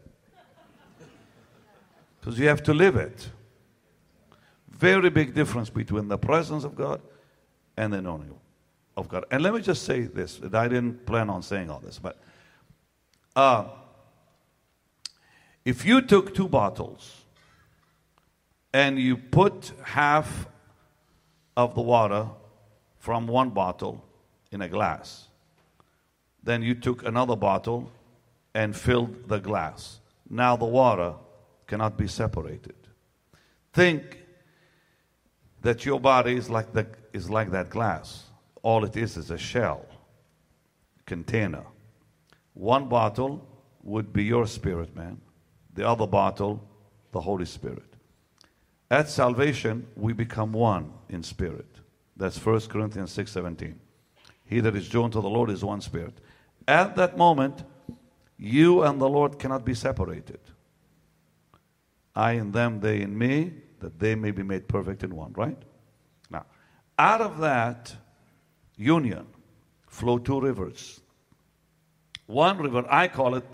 Because 2.20 2.38
you 2.38 2.46
have 2.48 2.62
to 2.64 2.74
live 2.74 2.96
it. 2.96 3.28
Very 4.70 5.10
big 5.10 5.34
difference 5.34 5.70
between 5.70 6.06
the 6.06 6.18
presence 6.18 6.62
of 6.62 6.76
God 6.76 7.00
and 7.76 7.92
the 7.92 7.98
anointing 7.98 8.34
of 8.96 9.08
God. 9.08 9.24
And 9.30 9.42
let 9.42 9.54
me 9.54 9.60
just 9.60 9.82
say 9.82 10.02
this 10.02 10.36
that 10.36 10.54
I 10.54 10.68
didn't 10.68 11.04
plan 11.04 11.30
on 11.30 11.42
saying 11.42 11.70
all 11.70 11.80
this, 11.80 11.98
but 11.98 12.20
uh, 13.34 13.64
if 15.64 15.84
you 15.84 16.00
took 16.00 16.34
two 16.34 16.48
bottles 16.48 17.24
and 18.72 18.98
you 18.98 19.16
put 19.16 19.72
half 19.82 20.48
of 21.56 21.74
the 21.74 21.80
water 21.80 22.28
from 22.98 23.26
one 23.26 23.50
bottle 23.50 24.04
in 24.50 24.62
a 24.62 24.68
glass, 24.68 25.28
then 26.42 26.62
you 26.62 26.74
took 26.74 27.04
another 27.04 27.36
bottle 27.36 27.90
and 28.54 28.74
filled 28.76 29.28
the 29.28 29.38
glass. 29.38 30.00
Now 30.28 30.56
the 30.56 30.64
water 30.64 31.14
cannot 31.66 31.96
be 31.96 32.08
separated. 32.08 32.74
Think 33.72 34.24
that 35.62 35.84
your 35.84 36.00
body 36.00 36.36
is 36.36 36.48
like, 36.48 36.72
the, 36.72 36.86
is 37.12 37.28
like 37.28 37.50
that 37.50 37.70
glass 37.70 38.28
all 38.62 38.84
it 38.84 38.96
is 38.96 39.16
is 39.16 39.30
a 39.30 39.38
shell 39.38 39.86
container. 41.06 41.64
One 42.54 42.88
bottle 42.88 43.46
would 43.82 44.12
be 44.12 44.24
your 44.24 44.46
spirit, 44.46 44.94
man. 44.94 45.20
The 45.74 45.88
other 45.88 46.06
bottle, 46.06 46.62
the 47.12 47.20
Holy 47.20 47.44
Spirit. 47.44 47.87
At 48.90 49.08
salvation, 49.08 49.86
we 49.96 50.12
become 50.12 50.52
one 50.52 50.92
in 51.08 51.22
spirit. 51.22 51.66
That's 52.16 52.38
1 52.38 52.68
Corinthians 52.68 53.12
6:17. 53.12 53.78
He 54.44 54.60
that 54.60 54.74
is 54.74 54.88
joined 54.88 55.12
to 55.12 55.20
the 55.20 55.28
Lord 55.28 55.50
is 55.50 55.62
one 55.62 55.80
spirit. 55.80 56.20
At 56.66 56.96
that 56.96 57.18
moment, 57.18 57.64
you 58.38 58.82
and 58.82 59.00
the 59.00 59.08
Lord 59.08 59.38
cannot 59.38 59.64
be 59.64 59.74
separated. 59.74 60.40
I 62.14 62.32
in 62.32 62.52
them, 62.52 62.80
they 62.80 63.02
in 63.02 63.16
me, 63.16 63.52
that 63.80 63.98
they 63.98 64.14
may 64.14 64.30
be 64.30 64.42
made 64.42 64.68
perfect 64.68 65.04
in 65.04 65.14
one, 65.14 65.32
right? 65.34 65.58
Now, 66.30 66.46
out 66.98 67.20
of 67.20 67.38
that, 67.38 67.94
union 68.76 69.26
flow 69.86 70.18
two 70.18 70.40
rivers. 70.40 71.00
One 72.26 72.58
river, 72.58 72.84
I 72.88 73.08
call 73.08 73.34
it 73.34 73.44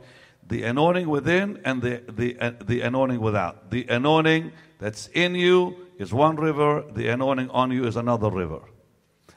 the 0.46 0.62
anointing 0.64 1.08
within 1.08 1.60
and 1.64 1.82
the, 1.82 2.02
the, 2.08 2.38
uh, 2.38 2.52
the 2.64 2.82
anointing 2.82 3.20
without. 3.20 3.70
The 3.70 3.86
anointing 3.88 4.52
that's 4.78 5.08
in 5.08 5.34
you 5.34 5.76
is 5.98 6.12
one 6.12 6.36
river, 6.36 6.84
the 6.92 7.08
anointing 7.08 7.50
on 7.50 7.70
you 7.70 7.86
is 7.86 7.96
another 7.96 8.30
river. 8.30 8.60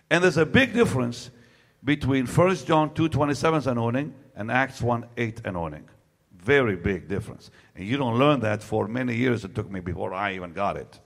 And 0.09 0.23
there's 0.23 0.37
a 0.37 0.45
big 0.45 0.73
difference 0.73 1.29
between 1.83 2.25
1 2.25 2.55
John 2.57 2.89
2.27's 2.91 3.67
anointing 3.67 4.13
and 4.35 4.51
Acts 4.51 4.81
1.8 4.81 5.45
anointing. 5.45 5.87
Very 6.33 6.75
big 6.75 7.07
difference. 7.07 7.51
And 7.75 7.85
you 7.85 7.97
don't 7.97 8.17
learn 8.17 8.39
that 8.41 8.63
for 8.63 8.87
many 8.87 9.15
years 9.15 9.43
it 9.43 9.53
took 9.53 9.69
me 9.69 9.79
before 9.79 10.13
I 10.13 10.35
even 10.35 10.53
got 10.53 10.77
it. 10.77 10.99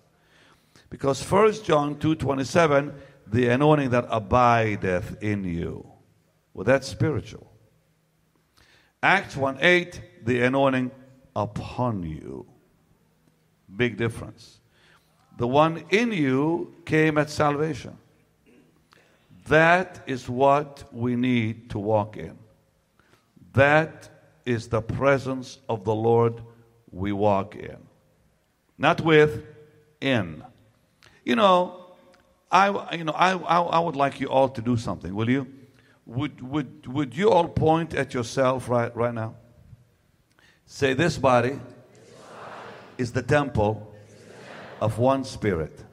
Because 0.89 1.22
1 1.24 1.63
John 1.63 1.96
2.27 1.96 2.94
the 3.32 3.48
anointing 3.48 3.91
that 3.91 4.06
abideth 4.10 5.22
in 5.24 5.44
you. 5.44 5.88
Well, 6.54 6.65
that's 6.65 6.88
spiritual. 6.88 7.50
Acts 9.02 9.36
1 9.36 9.58
8, 9.62 10.02
the 10.26 10.41
anointing 10.41 10.91
upon 11.36 12.04
you. 12.04 12.46
Big 13.76 13.98
difference. 13.98 14.60
The 15.38 15.48
one 15.48 15.84
in 15.90 16.12
you 16.12 16.76
came 16.86 17.18
at 17.18 17.30
salvation. 17.30 17.98
That 19.48 20.04
is 20.06 20.30
what 20.30 20.84
we 20.92 21.16
need 21.16 21.70
to 21.72 21.80
walk 21.80 22.18
in. 22.18 22.38
That 23.54 24.10
is 24.46 24.68
the 24.68 24.82
presence 24.82 25.58
of 25.68 25.84
the 25.84 25.96
Lord 25.96 26.42
we 26.92 27.12
walk 27.12 27.56
in. 27.56 27.78
Not 28.78 29.02
with, 29.02 29.44
in. 30.00 30.44
You 31.26 31.36
know, 31.36 31.86
I, 32.52 32.96
you 32.96 33.04
know, 33.04 33.14
I, 33.14 33.34
I, 33.34 33.62
I 33.62 33.80
would 33.80 33.96
like 33.96 34.20
you 34.20 34.28
all 34.28 34.50
to 34.50 34.62
do 34.62 34.78
something, 34.78 35.14
will 35.14 35.30
you? 35.30 35.48
Would, 36.06 36.42
would, 36.42 36.88
would 36.88 37.16
you 37.16 37.30
all 37.30 37.48
point 37.48 37.94
at 37.94 38.14
yourself 38.14 38.68
right, 38.68 38.94
right 38.96 39.14
now? 39.14 39.36
Say, 40.66 40.94
This 40.94 41.18
body 41.18 41.60
is 43.02 43.12
the 43.12 43.24
temple 43.24 43.92
of 44.80 45.00
one 45.00 45.24
spirit, 45.24 45.84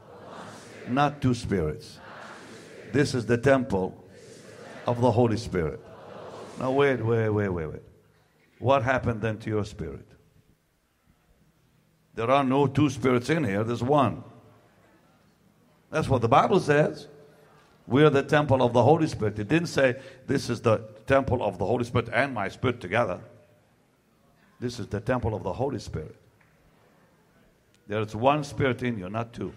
not 0.87 1.21
two 1.23 1.35
spirits. 1.35 1.99
This 2.92 3.14
is 3.14 3.27
the 3.27 3.38
temple 3.38 4.05
of 4.87 5.01
the 5.01 5.11
Holy 5.11 5.38
Spirit. 5.38 5.81
Now, 6.61 6.71
wait, 6.71 7.05
wait, 7.05 7.31
wait, 7.31 7.49
wait, 7.49 7.66
wait. 7.66 7.83
What 8.59 8.83
happened 8.83 9.23
then 9.23 9.38
to 9.38 9.51
your 9.51 9.64
spirit? 9.64 10.07
There 12.14 12.31
are 12.31 12.44
no 12.44 12.66
two 12.66 12.90
spirits 12.90 13.31
in 13.31 13.44
here, 13.44 13.64
there's 13.64 13.83
one. 13.83 14.23
That's 15.90 16.09
what 16.09 16.21
the 16.21 16.29
Bible 16.29 16.61
says. 16.61 17.07
We're 17.87 18.11
the 18.11 18.23
temple 18.23 18.62
of 18.62 18.75
the 18.75 18.83
Holy 18.83 19.07
Spirit. 19.07 19.38
It 19.38 19.49
didn't 19.49 19.68
say 19.68 19.97
this 20.27 20.51
is 20.51 20.61
the 20.61 20.79
temple 21.07 21.42
of 21.42 21.57
the 21.57 21.64
Holy 21.64 21.85
Spirit 21.85 22.11
and 22.12 22.35
my 22.35 22.49
spirit 22.49 22.83
together. 22.83 23.21
This 24.61 24.79
is 24.79 24.88
the 24.88 25.01
temple 25.01 25.35
of 25.35 25.42
the 25.42 25.55
Holy 25.55 25.79
Spirit. 25.79 26.16
There 27.88 28.03
is 28.03 28.14
one 28.14 28.44
spirit 28.44 28.83
in 28.83 28.98
you, 28.98 29.09
not 29.09 29.33
two. 29.33 29.53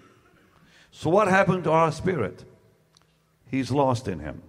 So, 0.90 1.10
what 1.10 1.28
happened 1.28 1.66
to 1.66 1.72
our 1.72 1.92
spirit? 1.92 2.46
He's 3.46 3.70
lost 3.72 4.08
in 4.08 4.20
him. 4.20 4.42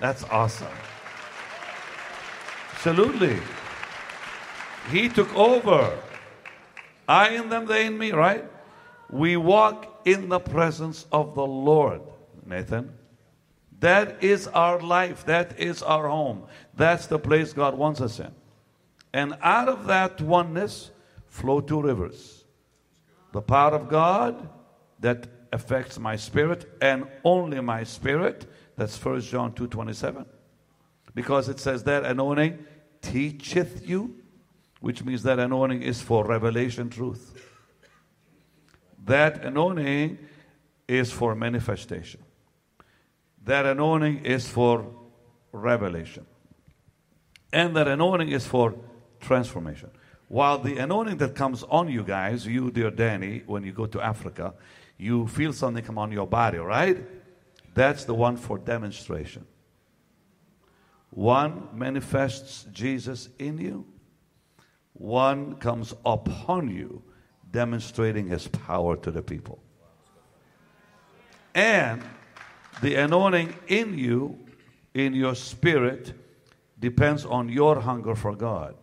That's 0.00 0.22
awesome. 0.24 0.68
Absolutely. 2.72 3.36
He 4.90 5.08
took 5.08 5.34
over. 5.34 5.98
I 7.08 7.30
in 7.30 7.48
them, 7.48 7.66
they 7.66 7.86
in 7.86 7.98
me, 7.98 8.12
right? 8.12 8.44
We 9.10 9.36
walk 9.36 10.02
in 10.04 10.28
the 10.28 10.38
presence 10.38 11.06
of 11.10 11.34
the 11.34 11.44
Lord, 11.44 12.02
Nathan. 12.46 12.92
That 13.80 14.22
is 14.22 14.46
our 14.48 14.80
life. 14.80 15.24
That 15.24 15.58
is 15.58 15.82
our 15.82 16.08
home. 16.08 16.44
That's 16.74 17.06
the 17.06 17.18
place 17.18 17.52
God 17.52 17.76
wants 17.76 18.00
us 18.00 18.20
in. 18.20 18.30
And 19.12 19.36
out 19.42 19.68
of 19.68 19.86
that 19.86 20.20
oneness 20.20 20.90
flow 21.28 21.60
two 21.60 21.80
rivers 21.80 22.38
the 23.32 23.42
power 23.42 23.74
of 23.74 23.88
God 23.88 24.48
that 25.00 25.26
affects 25.52 25.98
my 25.98 26.16
spirit 26.16 26.66
and 26.80 27.06
only 27.24 27.60
my 27.60 27.84
spirit. 27.84 28.46
That's 28.76 29.02
1 29.02 29.20
John 29.22 29.52
2 29.52 29.66
27. 29.68 30.26
Because 31.14 31.48
it 31.48 31.60
says 31.60 31.84
that 31.84 32.04
anointing 32.04 32.64
teacheth 33.02 33.88
you, 33.88 34.16
which 34.80 35.04
means 35.04 35.22
that 35.24 35.38
anointing 35.38 35.82
is 35.82 36.00
for 36.00 36.24
revelation 36.24 36.88
truth. 36.90 37.34
That 39.04 39.44
anointing 39.44 40.18
is 40.86 41.10
for 41.10 41.34
manifestation. 41.34 42.22
That 43.44 43.66
anointing 43.66 44.24
is 44.24 44.48
for 44.48 44.86
revelation. 45.52 46.26
And 47.52 47.74
that 47.76 47.88
anointing 47.88 48.28
is 48.28 48.46
for 48.46 48.74
transformation. 49.20 49.90
While 50.28 50.58
the 50.58 50.76
anointing 50.78 51.16
that 51.18 51.34
comes 51.34 51.62
on 51.64 51.88
you 51.90 52.02
guys, 52.04 52.46
you, 52.46 52.70
dear 52.70 52.90
Danny, 52.90 53.42
when 53.46 53.64
you 53.64 53.72
go 53.72 53.86
to 53.86 54.00
Africa, 54.00 54.54
you 54.98 55.26
feel 55.26 55.52
something 55.52 55.82
come 55.82 55.98
on 55.98 56.12
your 56.12 56.26
body, 56.26 56.58
right? 56.58 56.98
That's 57.74 58.04
the 58.04 58.14
one 58.14 58.36
for 58.36 58.58
demonstration. 58.58 59.46
One 61.10 61.68
manifests 61.72 62.66
Jesus 62.72 63.30
in 63.38 63.58
you, 63.58 63.86
one 64.92 65.56
comes 65.56 65.94
upon 66.04 66.70
you, 66.70 67.02
demonstrating 67.50 68.28
his 68.28 68.46
power 68.48 68.96
to 68.96 69.10
the 69.10 69.22
people. 69.22 69.58
And 71.54 72.02
the 72.82 72.96
anointing 72.96 73.54
in 73.68 73.96
you, 73.96 74.38
in 74.92 75.14
your 75.14 75.34
spirit, 75.34 76.12
depends 76.78 77.24
on 77.24 77.48
your 77.48 77.80
hunger 77.80 78.14
for 78.14 78.36
God. 78.36 78.74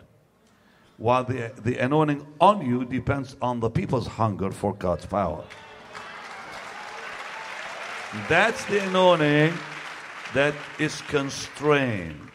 While 0.98 1.26
the, 1.26 1.52
the 1.62 1.78
anointing 1.78 2.26
on 2.40 2.66
you 2.66 2.86
depends 2.86 3.36
on 3.42 3.60
the 3.60 3.70
people's 3.70 4.08
hunger 4.08 4.52
for 4.52 4.74
God's 4.74 5.06
power. 5.06 5.44
That's 8.30 8.64
the 8.66 8.88
anointing 8.88 9.54
that 10.34 10.54
is 10.80 11.02
constrained. 11.02 12.32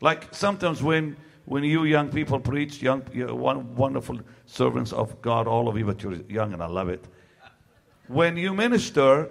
Like 0.00 0.34
sometimes 0.34 0.82
when 0.82 1.16
when 1.46 1.62
you 1.62 1.84
young 1.84 2.08
people 2.08 2.40
preach, 2.40 2.82
young 2.82 3.02
one 3.02 3.76
wonderful 3.76 4.18
servants 4.46 4.92
of 4.92 5.22
God, 5.22 5.46
all 5.46 5.68
of 5.68 5.78
you, 5.78 5.84
but 5.84 6.02
you're 6.02 6.14
young 6.28 6.52
and 6.52 6.62
I 6.62 6.66
love 6.66 6.88
it. 6.88 7.04
When 8.08 8.36
you 8.36 8.52
minister, 8.52 9.30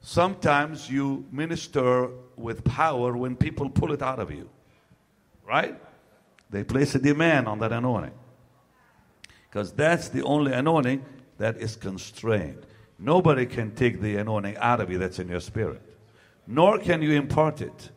sometimes 0.00 0.90
you 0.90 1.26
minister 1.30 2.10
with 2.36 2.64
power 2.64 3.16
when 3.16 3.36
people 3.36 3.70
pull 3.70 3.92
it 3.92 4.02
out 4.02 4.18
of 4.18 4.32
you. 4.32 4.48
Right? 5.46 5.80
They 6.50 6.64
place 6.64 6.94
a 6.94 6.98
demand 6.98 7.46
on 7.48 7.58
that 7.58 7.72
anointing. 7.72 8.14
Because 9.48 9.72
that's 9.72 10.08
the 10.08 10.22
only 10.22 10.52
anointing 10.52 11.04
that 11.38 11.56
is 11.58 11.76
constrained. 11.76 12.66
Nobody 12.98 13.46
can 13.46 13.74
take 13.74 14.00
the 14.00 14.16
anointing 14.16 14.56
out 14.56 14.80
of 14.80 14.90
you 14.90 14.98
that's 14.98 15.18
in 15.18 15.28
your 15.28 15.40
spirit, 15.40 15.80
nor 16.46 16.78
can 16.78 17.00
you 17.00 17.12
impart 17.12 17.60
it. 17.60 17.90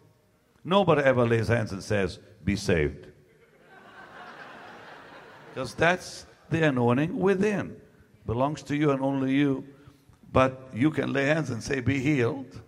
Nobody 0.64 1.02
ever 1.02 1.26
lays 1.26 1.48
hands 1.48 1.72
and 1.72 1.84
says, 1.84 2.20
Be 2.44 2.56
saved. 2.56 3.08
Because 5.50 5.74
that's 5.74 6.26
the 6.50 6.68
anointing 6.68 7.18
within. 7.18 7.76
Belongs 8.26 8.62
to 8.64 8.76
you 8.76 8.92
and 8.92 9.02
only 9.02 9.34
you. 9.34 9.66
But 10.32 10.70
you 10.74 10.92
can 10.92 11.12
lay 11.12 11.26
hands 11.26 11.50
and 11.50 11.64
say, 11.64 11.80
Be 11.80 12.00
healed. 12.00 12.62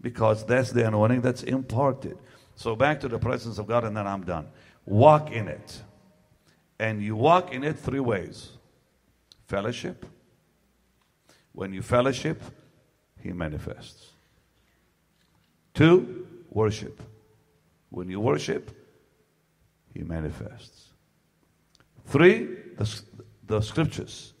Because 0.00 0.44
that's 0.44 0.72
the 0.72 0.86
anointing 0.86 1.22
that's 1.22 1.44
imparted. 1.44 2.18
So 2.56 2.76
back 2.76 3.00
to 3.00 3.08
the 3.08 3.18
presence 3.18 3.58
of 3.58 3.66
God, 3.66 3.84
and 3.84 3.96
then 3.96 4.06
I'm 4.06 4.24
done. 4.24 4.48
Walk 4.86 5.32
in 5.32 5.48
it. 5.48 5.82
And 6.78 7.02
you 7.02 7.16
walk 7.16 7.52
in 7.52 7.64
it 7.64 7.78
three 7.78 8.00
ways 8.00 8.50
fellowship. 9.46 10.06
When 11.52 11.72
you 11.72 11.82
fellowship, 11.82 12.42
He 13.20 13.32
manifests. 13.32 14.10
Two, 15.72 16.26
worship. 16.50 17.02
When 17.90 18.08
you 18.08 18.20
worship, 18.20 18.70
He 19.92 20.02
manifests. 20.02 20.88
Three, 22.06 22.48
the, 22.76 23.02
the 23.46 23.60
scriptures. 23.60 24.32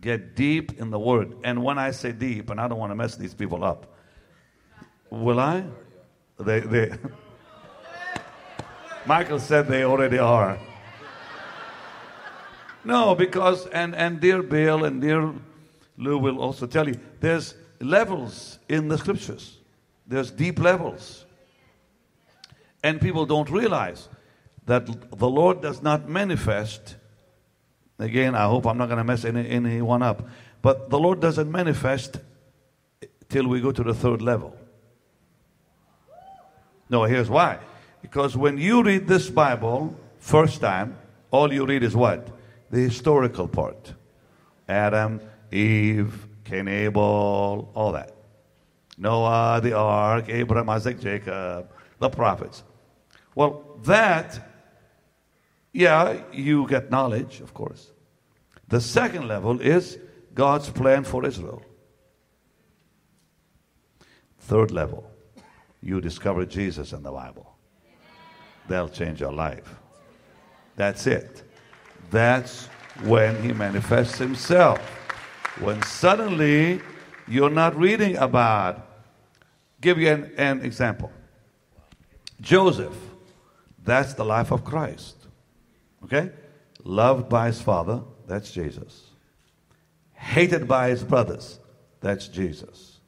Get 0.00 0.36
deep 0.36 0.78
in 0.80 0.90
the 0.90 0.98
Word. 0.98 1.36
And 1.44 1.62
when 1.62 1.78
I 1.78 1.90
say 1.90 2.12
deep, 2.12 2.50
and 2.50 2.60
I 2.60 2.68
don't 2.68 2.78
want 2.78 2.92
to 2.92 2.96
mess 2.96 3.16
these 3.16 3.34
people 3.34 3.64
up, 3.64 3.94
will 5.10 5.40
I? 5.40 5.64
They, 6.38 6.60
they, 6.60 6.92
Michael 9.08 9.38
said 9.38 9.68
they 9.68 9.84
already 9.84 10.18
are. 10.18 10.58
No, 12.84 13.14
because, 13.14 13.66
and, 13.68 13.94
and 13.94 14.20
dear 14.20 14.42
Bill 14.42 14.84
and 14.84 15.00
dear 15.00 15.32
Lou 15.96 16.18
will 16.18 16.38
also 16.38 16.66
tell 16.66 16.86
you, 16.86 17.00
there's 17.20 17.54
levels 17.80 18.58
in 18.68 18.88
the 18.88 18.98
scriptures. 18.98 19.56
There's 20.06 20.30
deep 20.30 20.58
levels. 20.58 21.24
And 22.84 23.00
people 23.00 23.24
don't 23.24 23.48
realize 23.48 24.10
that 24.66 24.86
the 25.18 25.28
Lord 25.28 25.62
does 25.62 25.82
not 25.82 26.06
manifest. 26.06 26.96
Again, 27.98 28.34
I 28.34 28.44
hope 28.44 28.66
I'm 28.66 28.76
not 28.76 28.86
going 28.90 28.98
to 28.98 29.04
mess 29.04 29.24
any, 29.24 29.48
anyone 29.48 30.02
up. 30.02 30.28
But 30.60 30.90
the 30.90 30.98
Lord 30.98 31.20
doesn't 31.20 31.50
manifest 31.50 32.18
till 33.30 33.48
we 33.48 33.62
go 33.62 33.72
to 33.72 33.82
the 33.82 33.94
third 33.94 34.20
level. 34.20 34.54
No, 36.90 37.04
here's 37.04 37.30
why. 37.30 37.58
Because 38.02 38.36
when 38.36 38.58
you 38.58 38.82
read 38.82 39.06
this 39.06 39.28
Bible 39.28 39.98
first 40.18 40.60
time, 40.60 40.96
all 41.30 41.52
you 41.52 41.66
read 41.66 41.82
is 41.82 41.94
what? 41.96 42.28
The 42.70 42.80
historical 42.80 43.48
part 43.48 43.94
Adam, 44.68 45.20
Eve, 45.50 46.26
Cain, 46.44 46.68
Abel, 46.68 47.70
all 47.74 47.92
that. 47.92 48.14
Noah, 48.96 49.60
the 49.62 49.72
ark, 49.74 50.28
Abraham, 50.28 50.68
Isaac, 50.70 51.00
Jacob, 51.00 51.70
the 51.98 52.10
prophets. 52.10 52.62
Well, 53.34 53.78
that, 53.84 54.50
yeah, 55.72 56.22
you 56.32 56.66
get 56.66 56.90
knowledge, 56.90 57.40
of 57.40 57.54
course. 57.54 57.92
The 58.66 58.80
second 58.80 59.28
level 59.28 59.60
is 59.60 59.98
God's 60.34 60.68
plan 60.68 61.04
for 61.04 61.24
Israel. 61.24 61.62
Third 64.40 64.70
level, 64.70 65.10
you 65.80 66.00
discover 66.00 66.44
Jesus 66.44 66.92
in 66.92 67.02
the 67.02 67.12
Bible 67.12 67.47
they'll 68.68 68.88
change 68.88 69.20
your 69.20 69.32
life. 69.32 69.74
That's 70.76 71.06
it. 71.06 71.42
That's 72.10 72.66
when 73.02 73.42
he 73.42 73.52
manifests 73.52 74.18
himself. 74.18 74.78
When 75.60 75.82
suddenly 75.82 76.80
you're 77.26 77.50
not 77.50 77.76
reading 77.76 78.16
about, 78.16 78.86
give 79.80 79.98
you 79.98 80.10
an, 80.10 80.32
an 80.36 80.60
example. 80.62 81.10
Joseph, 82.40 82.96
that's 83.82 84.14
the 84.14 84.24
life 84.24 84.52
of 84.52 84.64
Christ. 84.64 85.16
Okay? 86.04 86.30
Loved 86.84 87.28
by 87.28 87.48
his 87.48 87.60
father, 87.60 88.02
that's 88.26 88.52
Jesus. 88.52 89.10
Hated 90.12 90.68
by 90.68 90.90
his 90.90 91.02
brothers, 91.02 91.58
that's 92.00 92.28
Jesus. 92.28 93.00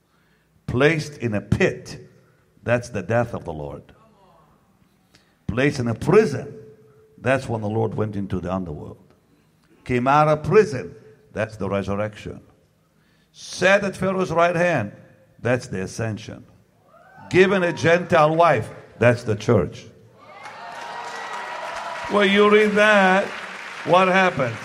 Placed 0.67 1.19
in 1.19 1.35
a 1.35 1.41
pit, 1.41 2.09
that's 2.63 2.89
the 2.89 3.03
death 3.03 3.35
of 3.35 3.45
the 3.45 3.53
Lord 3.53 3.95
placed 5.51 5.81
in 5.81 5.89
a 5.89 5.95
prison, 5.95 6.55
that's 7.19 7.49
when 7.49 7.61
the 7.61 7.69
Lord 7.69 7.95
went 7.95 8.17
into 8.17 8.41
the 8.41 8.53
underworld. 8.53 9.15
Came 9.85 10.07
out 10.07 10.29
of 10.29 10.43
prison, 10.43 10.95
that's 11.33 11.57
the 11.57 11.69
resurrection. 11.69 12.41
Sat 13.33 13.85
at 13.85 13.97
Pharaoh's 13.97 14.31
right 14.31 14.57
hand, 14.57 14.93
That's 15.43 15.69
the 15.69 15.83
ascension. 15.83 16.45
Given 17.31 17.63
a 17.63 17.73
Gentile 17.73 18.35
wife, 18.37 18.69
that's 18.99 19.23
the 19.23 19.37
church. 19.37 19.87
Well, 22.13 22.27
you 22.27 22.51
read 22.51 22.73
that, 22.73 23.25
what 23.85 24.09
happens? 24.09 24.59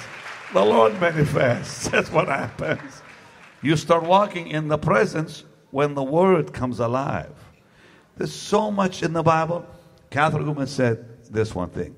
The 0.52 0.66
Lord 0.66 1.00
manifests. 1.00 1.88
That's 1.90 2.12
what 2.12 2.28
happens. 2.28 3.02
You 3.62 3.76
start 3.76 4.04
walking 4.04 4.48
in 4.48 4.68
the 4.68 4.78
presence 4.78 5.44
when 5.72 5.94
the 5.94 6.04
word 6.04 6.54
comes 6.54 6.80
alive. 6.80 7.34
There's 8.18 8.34
so 8.34 8.72
much 8.72 9.04
in 9.04 9.14
the 9.14 9.24
Bible. 9.24 9.66
Kathryn 10.16 10.46
Kuhlman 10.46 10.70
said 10.70 11.06
this 11.30 11.54
one 11.54 11.70
thing. 11.70 11.94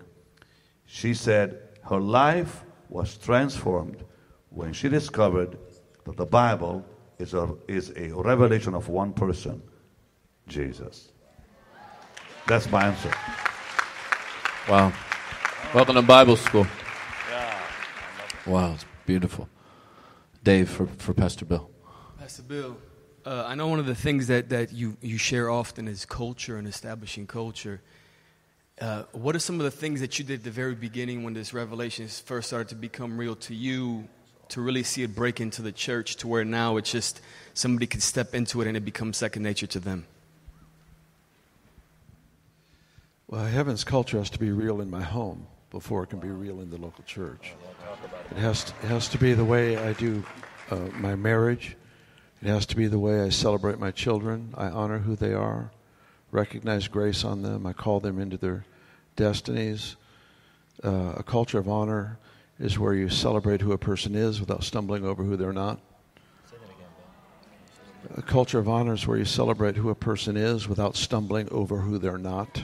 She 0.88 1.14
said 1.14 1.60
her 1.84 2.00
life 2.00 2.64
was 2.90 3.16
transformed 3.16 4.04
when 4.50 4.74
she 4.74 4.90
discovered 4.90 5.56
that 6.04 6.18
the 6.18 6.26
Bible 6.26 6.84
is 7.20 7.36
a, 7.36 7.56
is 7.68 7.94
a 7.96 8.10
revelation 8.10 8.74
of 8.74 8.90
one 8.90 9.14
person, 9.14 9.62
Jesus. 10.48 11.12
That's 12.48 12.68
my 12.72 12.88
answer. 12.88 13.12
Wow. 14.68 14.92
Welcome 15.76 15.94
to 15.94 16.02
Bible 16.02 16.38
school. 16.38 16.66
Yeah. 17.30 17.60
Wow, 18.48 18.74
it's 18.74 18.86
beautiful. 19.06 19.48
Dave, 20.44 20.72
for, 20.72 20.88
for 20.88 21.14
Pastor 21.14 21.46
Bill. 21.46 21.70
Pastor 22.18 22.42
Bill, 22.42 22.78
uh, 23.28 23.44
I 23.46 23.54
know 23.54 23.68
one 23.68 23.78
of 23.78 23.86
the 23.86 23.94
things 23.94 24.26
that, 24.26 24.50
that 24.50 24.74
you, 24.74 24.98
you 25.02 25.20
share 25.20 25.52
often 25.52 25.88
is 25.88 26.04
culture 26.04 26.58
and 26.58 26.68
establishing 26.68 27.28
culture. 27.28 27.80
Uh, 28.80 29.04
what 29.12 29.36
are 29.36 29.40
some 29.40 29.60
of 29.60 29.64
the 29.64 29.72
things 29.72 30.02
that 30.02 30.20
you 30.20 30.26
did 30.26 30.40
at 30.40 30.44
the 30.44 30.52
very 30.52 30.76
beginning 30.76 31.24
when 31.24 31.34
this 31.34 31.52
revelation 31.52 32.08
first 32.08 32.48
started 32.48 32.70
to 32.70 32.76
become 32.76 33.18
real 33.18 33.36
to 33.36 33.56
you 33.56 34.08
to 34.50 34.62
really 34.62 34.84
see 34.84 35.02
it 35.02 35.16
break 35.16 35.42
into 35.42 35.62
the 35.62 35.72
church 35.72 36.16
to 36.18 36.28
where 36.28 36.46
now 36.46 36.78
it's 36.78 36.92
just 36.92 37.20
somebody 37.54 37.88
can 37.88 38.00
step 38.00 38.36
into 38.36 38.62
it 38.62 38.68
and 38.68 38.78
it 38.78 38.86
becomes 38.86 39.18
second 39.18 39.42
nature 39.42 39.66
to 39.66 39.80
them? 39.80 40.06
Well, 43.28 43.46
heaven's 43.46 43.84
culture 43.84 44.20
has 44.20 44.30
to 44.30 44.40
be 44.40 44.52
real 44.52 44.80
in 44.80 44.90
my 44.90 45.04
home 45.04 45.48
before 45.72 46.04
it 46.04 46.08
can 46.08 46.20
be 46.20 46.30
real 46.30 46.62
in 46.62 46.70
the 46.70 46.78
local 46.78 47.04
church. 47.04 47.54
It 48.32 48.38
has 48.38 48.64
to, 48.66 48.74
it 48.84 48.88
has 48.88 49.10
to 49.10 49.18
be 49.18 49.34
the 49.34 49.44
way 49.44 49.76
I 49.76 49.94
do 49.94 50.24
uh, 50.70 50.76
my 50.94 51.16
marriage. 51.16 51.76
It 52.42 52.48
has 52.48 52.68
to 52.68 52.76
be 52.76 52.88
the 52.88 53.00
way 53.00 53.22
I 53.22 53.30
celebrate 53.30 53.80
my 53.80 53.92
children. 53.92 54.54
I 54.56 54.68
honor 54.68 55.00
who 55.00 55.16
they 55.16 55.34
are, 55.34 55.72
recognize 56.32 56.88
grace 56.88 57.24
on 57.24 57.42
them. 57.42 57.66
I 57.66 57.74
call 57.74 58.00
them 58.00 58.20
into 58.20 58.38
their 58.38 58.66
destinies. 59.16 59.96
Uh, 60.84 61.14
a 61.18 61.24
culture 61.24 61.58
of 61.58 61.68
honor 61.68 62.20
is 62.60 62.78
where 62.78 62.94
you 62.94 63.10
celebrate 63.10 63.62
who 63.62 63.72
a 63.72 63.78
person 63.78 64.16
is 64.16 64.40
without 64.40 64.64
stumbling 64.64 65.06
over 65.06 65.24
who 65.24 65.38
they're 65.38 65.54
not. 65.54 65.80
A 68.16 68.22
culture 68.22 68.60
of 68.60 68.70
honor 68.70 68.94
is 68.94 69.06
where 69.06 69.18
you 69.18 69.26
celebrate 69.26 69.76
who 69.76 69.90
a 69.90 69.96
person 69.96 70.38
is 70.38 70.68
without 70.68 70.96
stumbling 70.96 71.50
over 71.52 71.78
who 71.78 71.98
they're 71.98 72.18
not. 72.18 72.64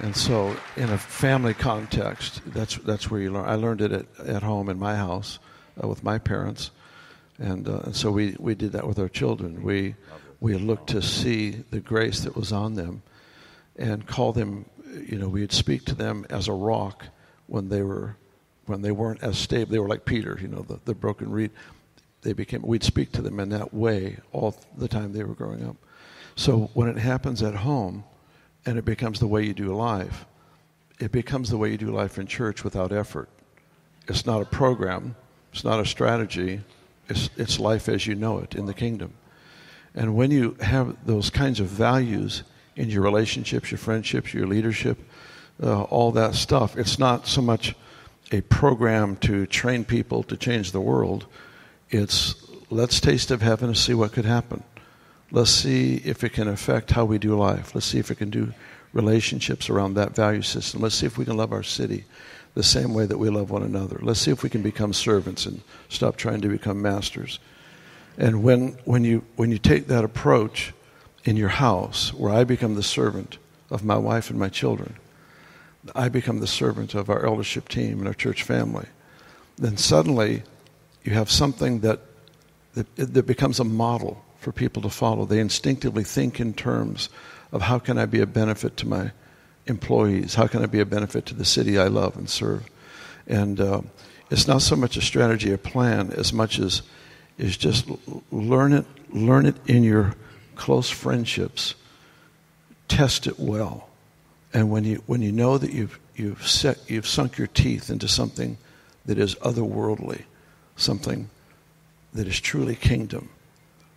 And 0.00 0.14
so, 0.14 0.54
in 0.76 0.90
a 0.90 0.98
family 0.98 1.54
context, 1.54 2.42
that's 2.46 2.76
that's 2.76 3.10
where 3.10 3.20
you 3.20 3.32
learn. 3.32 3.48
I 3.48 3.54
learned 3.54 3.80
it 3.80 3.92
at, 3.92 4.06
at 4.26 4.42
home 4.42 4.68
in 4.68 4.78
my 4.78 4.94
house 4.94 5.38
uh, 5.82 5.88
with 5.88 6.04
my 6.04 6.18
parents, 6.18 6.70
and, 7.38 7.66
uh, 7.68 7.80
and 7.84 7.96
so 7.96 8.10
we, 8.10 8.36
we 8.38 8.54
did 8.54 8.72
that 8.72 8.86
with 8.86 8.98
our 8.98 9.08
children. 9.08 9.62
We 9.62 9.94
we 10.46 10.54
looked 10.54 10.90
to 10.90 11.02
see 11.02 11.50
the 11.72 11.80
grace 11.80 12.20
that 12.20 12.36
was 12.36 12.52
on 12.52 12.74
them, 12.74 13.02
and 13.74 14.06
call 14.06 14.32
them. 14.32 14.64
You 15.04 15.18
know, 15.18 15.28
we'd 15.28 15.50
speak 15.50 15.84
to 15.86 15.94
them 15.96 16.24
as 16.30 16.46
a 16.46 16.52
rock 16.52 17.06
when 17.48 17.68
they 17.68 17.82
were 17.82 18.14
when 18.66 18.80
they 18.80 18.92
weren't 18.92 19.24
as 19.24 19.36
stable. 19.36 19.72
They 19.72 19.80
were 19.80 19.88
like 19.88 20.04
Peter. 20.04 20.38
You 20.40 20.46
know, 20.46 20.62
the, 20.62 20.78
the 20.84 20.94
broken 20.94 21.32
reed. 21.32 21.50
They 22.22 22.32
became. 22.32 22.62
We'd 22.62 22.84
speak 22.84 23.10
to 23.12 23.22
them 23.22 23.40
in 23.40 23.48
that 23.48 23.74
way 23.74 24.18
all 24.30 24.56
the 24.78 24.86
time 24.86 25.12
they 25.12 25.24
were 25.24 25.34
growing 25.34 25.66
up. 25.66 25.78
So 26.36 26.70
when 26.74 26.88
it 26.88 26.98
happens 26.98 27.42
at 27.42 27.56
home 27.56 28.04
and 28.64 28.78
it 28.78 28.84
becomes 28.84 29.18
the 29.18 29.26
way 29.26 29.44
you 29.44 29.52
do 29.52 29.74
life. 29.74 30.26
It 31.00 31.10
becomes 31.10 31.50
the 31.50 31.56
way 31.56 31.70
you 31.70 31.76
do 31.76 31.90
life 31.90 32.18
in 32.18 32.28
church 32.28 32.62
without 32.62 32.92
effort. 32.92 33.28
It's 34.06 34.24
not 34.24 34.42
a 34.42 34.44
program, 34.46 35.16
it's 35.52 35.64
not 35.64 35.80
a 35.80 35.86
strategy, 35.86 36.60
it's, 37.08 37.30
it's 37.36 37.58
life 37.58 37.88
as 37.88 38.06
you 38.06 38.14
know 38.14 38.38
it 38.38 38.54
in 38.54 38.66
the 38.66 38.74
kingdom. 38.74 39.12
And 39.96 40.14
when 40.14 40.30
you 40.30 40.56
have 40.60 40.94
those 41.06 41.30
kinds 41.30 41.58
of 41.58 41.66
values 41.66 42.42
in 42.76 42.90
your 42.90 43.02
relationships, 43.02 43.70
your 43.70 43.78
friendships, 43.78 44.34
your 44.34 44.46
leadership, 44.46 44.98
uh, 45.62 45.84
all 45.84 46.12
that 46.12 46.34
stuff, 46.34 46.76
it's 46.76 46.98
not 46.98 47.26
so 47.26 47.40
much 47.40 47.74
a 48.30 48.42
program 48.42 49.16
to 49.16 49.46
train 49.46 49.84
people 49.84 50.22
to 50.24 50.36
change 50.36 50.72
the 50.72 50.80
world. 50.80 51.26
It's 51.90 52.34
let's 52.70 53.00
taste 53.00 53.30
of 53.30 53.40
heaven 53.40 53.68
and 53.68 53.78
see 53.78 53.94
what 53.94 54.12
could 54.12 54.26
happen. 54.26 54.62
Let's 55.30 55.50
see 55.50 55.96
if 56.04 56.22
it 56.22 56.30
can 56.30 56.46
affect 56.46 56.90
how 56.90 57.04
we 57.04 57.18
do 57.18 57.36
life. 57.36 57.74
Let's 57.74 57.86
see 57.86 57.98
if 57.98 58.10
it 58.10 58.16
can 58.16 58.30
do 58.30 58.52
relationships 58.92 59.70
around 59.70 59.94
that 59.94 60.14
value 60.14 60.42
system. 60.42 60.82
Let's 60.82 60.94
see 60.94 61.06
if 61.06 61.18
we 61.18 61.24
can 61.24 61.36
love 61.36 61.52
our 61.52 61.62
city 61.62 62.04
the 62.54 62.62
same 62.62 62.94
way 62.94 63.06
that 63.06 63.18
we 63.18 63.28
love 63.28 63.50
one 63.50 63.62
another. 63.62 63.98
Let's 64.00 64.20
see 64.20 64.30
if 64.30 64.42
we 64.42 64.50
can 64.50 64.62
become 64.62 64.92
servants 64.92 65.46
and 65.46 65.60
stop 65.88 66.16
trying 66.16 66.40
to 66.42 66.48
become 66.48 66.80
masters. 66.80 67.38
And 68.18 68.42
when, 68.42 68.78
when, 68.84 69.04
you, 69.04 69.24
when 69.36 69.50
you 69.50 69.58
take 69.58 69.88
that 69.88 70.04
approach 70.04 70.72
in 71.24 71.36
your 71.36 71.48
house, 71.48 72.14
where 72.14 72.32
I 72.32 72.44
become 72.44 72.74
the 72.74 72.82
servant 72.82 73.38
of 73.70 73.84
my 73.84 73.96
wife 73.96 74.30
and 74.30 74.38
my 74.38 74.48
children, 74.48 74.96
I 75.94 76.08
become 76.08 76.40
the 76.40 76.46
servant 76.46 76.94
of 76.94 77.10
our 77.10 77.24
eldership 77.24 77.68
team 77.68 77.98
and 77.98 78.08
our 78.08 78.14
church 78.14 78.42
family, 78.42 78.86
then 79.56 79.76
suddenly 79.76 80.42
you 81.04 81.12
have 81.12 81.30
something 81.30 81.80
that, 81.80 82.00
that, 82.74 82.96
that 82.96 83.26
becomes 83.26 83.60
a 83.60 83.64
model 83.64 84.24
for 84.38 84.52
people 84.52 84.82
to 84.82 84.90
follow. 84.90 85.24
They 85.24 85.40
instinctively 85.40 86.04
think 86.04 86.40
in 86.40 86.54
terms 86.54 87.08
of 87.52 87.62
how 87.62 87.78
can 87.78 87.98
I 87.98 88.06
be 88.06 88.20
a 88.20 88.26
benefit 88.26 88.76
to 88.78 88.88
my 88.88 89.12
employees? 89.66 90.34
How 90.34 90.46
can 90.46 90.62
I 90.62 90.66
be 90.66 90.80
a 90.80 90.86
benefit 90.86 91.26
to 91.26 91.34
the 91.34 91.44
city 91.44 91.78
I 91.78 91.86
love 91.86 92.16
and 92.16 92.28
serve? 92.28 92.68
And 93.26 93.60
uh, 93.60 93.82
it's 94.30 94.46
not 94.46 94.62
so 94.62 94.76
much 94.76 94.96
a 94.96 95.00
strategy 95.00 95.52
or 95.52 95.58
plan 95.58 96.12
as 96.12 96.32
much 96.32 96.58
as 96.58 96.82
is 97.38 97.56
just 97.56 97.88
learn 98.30 98.72
it, 98.72 98.86
learn 99.10 99.46
it 99.46 99.56
in 99.66 99.82
your 99.82 100.14
close 100.54 100.90
friendships. 100.90 101.74
Test 102.88 103.26
it 103.26 103.38
well, 103.38 103.88
and 104.54 104.70
when 104.70 104.84
you 104.84 105.02
when 105.06 105.20
you 105.20 105.32
know 105.32 105.58
that 105.58 105.72
you've 105.72 105.98
you've 106.14 106.46
set 106.46 106.78
you've 106.88 107.06
sunk 107.06 107.36
your 107.36 107.48
teeth 107.48 107.90
into 107.90 108.06
something 108.06 108.56
that 109.06 109.18
is 109.18 109.34
otherworldly, 109.36 110.22
something 110.76 111.28
that 112.14 112.28
is 112.28 112.40
truly 112.40 112.74
kingdom, 112.76 113.28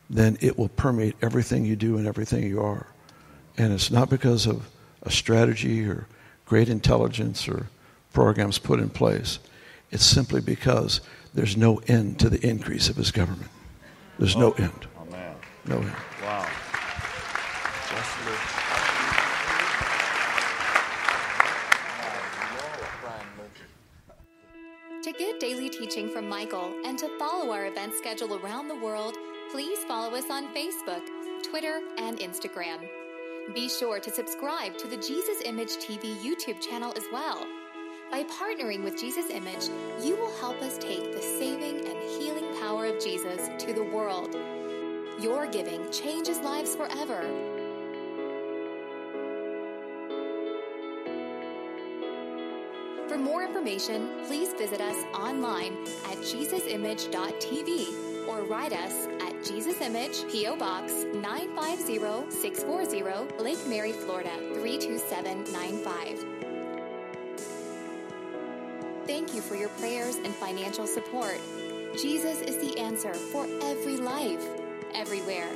then 0.10 0.38
it 0.42 0.58
will 0.58 0.70
permeate 0.70 1.16
everything 1.22 1.66
you 1.66 1.76
do 1.76 1.98
and 1.98 2.08
everything 2.08 2.44
you 2.44 2.62
are. 2.62 2.88
And 3.58 3.74
it's 3.74 3.92
not 3.92 4.10
because 4.10 4.48
of 4.48 4.68
a 5.04 5.12
strategy 5.12 5.86
or 5.86 6.08
great 6.46 6.70
intelligence 6.70 7.48
or 7.48 7.68
programs 8.12 8.58
put 8.58 8.80
in 8.80 8.90
place. 8.90 9.40
It's 9.92 10.06
simply 10.06 10.42
because 10.42 11.02
there's 11.34 11.56
no 11.58 11.78
end 11.88 12.20
to 12.20 12.30
the 12.30 12.46
increase 12.46 12.90
of 12.90 12.96
his 12.96 13.12
government. 13.12 13.52
There's 14.18 14.36
no 14.36 14.52
Oh, 14.58 14.64
end. 14.64 14.88
Oh, 14.98 15.02
Amen. 15.08 15.36
No 15.66 15.78
end. 15.78 15.96
Wow. 16.24 16.48
To 25.04 25.12
get 25.14 25.40
daily 25.40 25.70
teaching 25.70 26.10
from 26.10 26.28
Michael 26.28 26.74
and 26.86 26.98
to 27.00 27.08
follow 27.18 27.52
our 27.54 27.68
event 27.68 27.94
schedule 27.96 28.36
around 28.44 28.68
the 28.68 28.76
world, 28.76 29.16
please 29.52 29.80
follow 29.86 30.14
us 30.16 30.30
on 30.30 30.54
Facebook, 30.54 31.02
Twitter, 31.50 31.80
and 31.98 32.18
Instagram. 32.20 32.88
Be 33.56 33.70
sure 33.70 34.00
to 34.00 34.12
subscribe 34.12 34.78
to 34.78 34.88
the 34.88 34.98
Jesus 34.98 35.42
Image 35.46 35.78
TV 35.78 36.16
YouTube 36.18 36.60
channel 36.62 36.94
as 36.98 37.06
well. 37.12 37.48
By 38.12 38.24
partnering 38.24 38.84
with 38.84 39.00
Jesus 39.00 39.30
Image, 39.30 39.70
you 40.02 40.16
will 40.16 40.36
help 40.38 40.60
us 40.64 40.80
take 40.80 41.14
the 41.14 41.22
saving 41.22 41.86
and 41.86 41.96
healing 42.20 42.52
power 42.60 42.88
of 42.88 43.00
Jesus 43.00 43.52
to 43.60 43.72
the 43.72 43.84
world. 43.84 44.36
Your 45.20 45.46
giving 45.46 45.92
changes 45.92 46.40
lives 46.40 46.76
forever. 46.76 47.22
For 53.08 53.18
more 53.18 53.44
information, 53.44 54.10
please 54.26 54.54
visit 54.54 54.82
us 54.82 55.04
online 55.14 55.74
at 56.06 56.18
jesusimage.tv 56.18 58.28
or 58.28 58.42
write 58.44 58.74
us 58.74 59.08
at 59.22 59.44
Jesus 59.44 59.82
Image, 59.82 60.28
P.O. 60.32 60.56
Box 60.56 61.06
950640, 61.14 63.44
Lake 63.44 63.68
Mary, 63.68 63.92
Florida 63.92 64.32
32795. 64.56 66.29
Thank 69.10 69.34
you 69.34 69.42
for 69.42 69.56
your 69.56 69.70
prayers 69.70 70.18
and 70.18 70.36
financial 70.36 70.86
support. 70.86 71.40
Jesus 72.00 72.42
is 72.42 72.58
the 72.58 72.80
answer 72.80 73.12
for 73.12 73.48
every 73.64 73.98
life, 73.98 74.46
everywhere. 74.94 75.50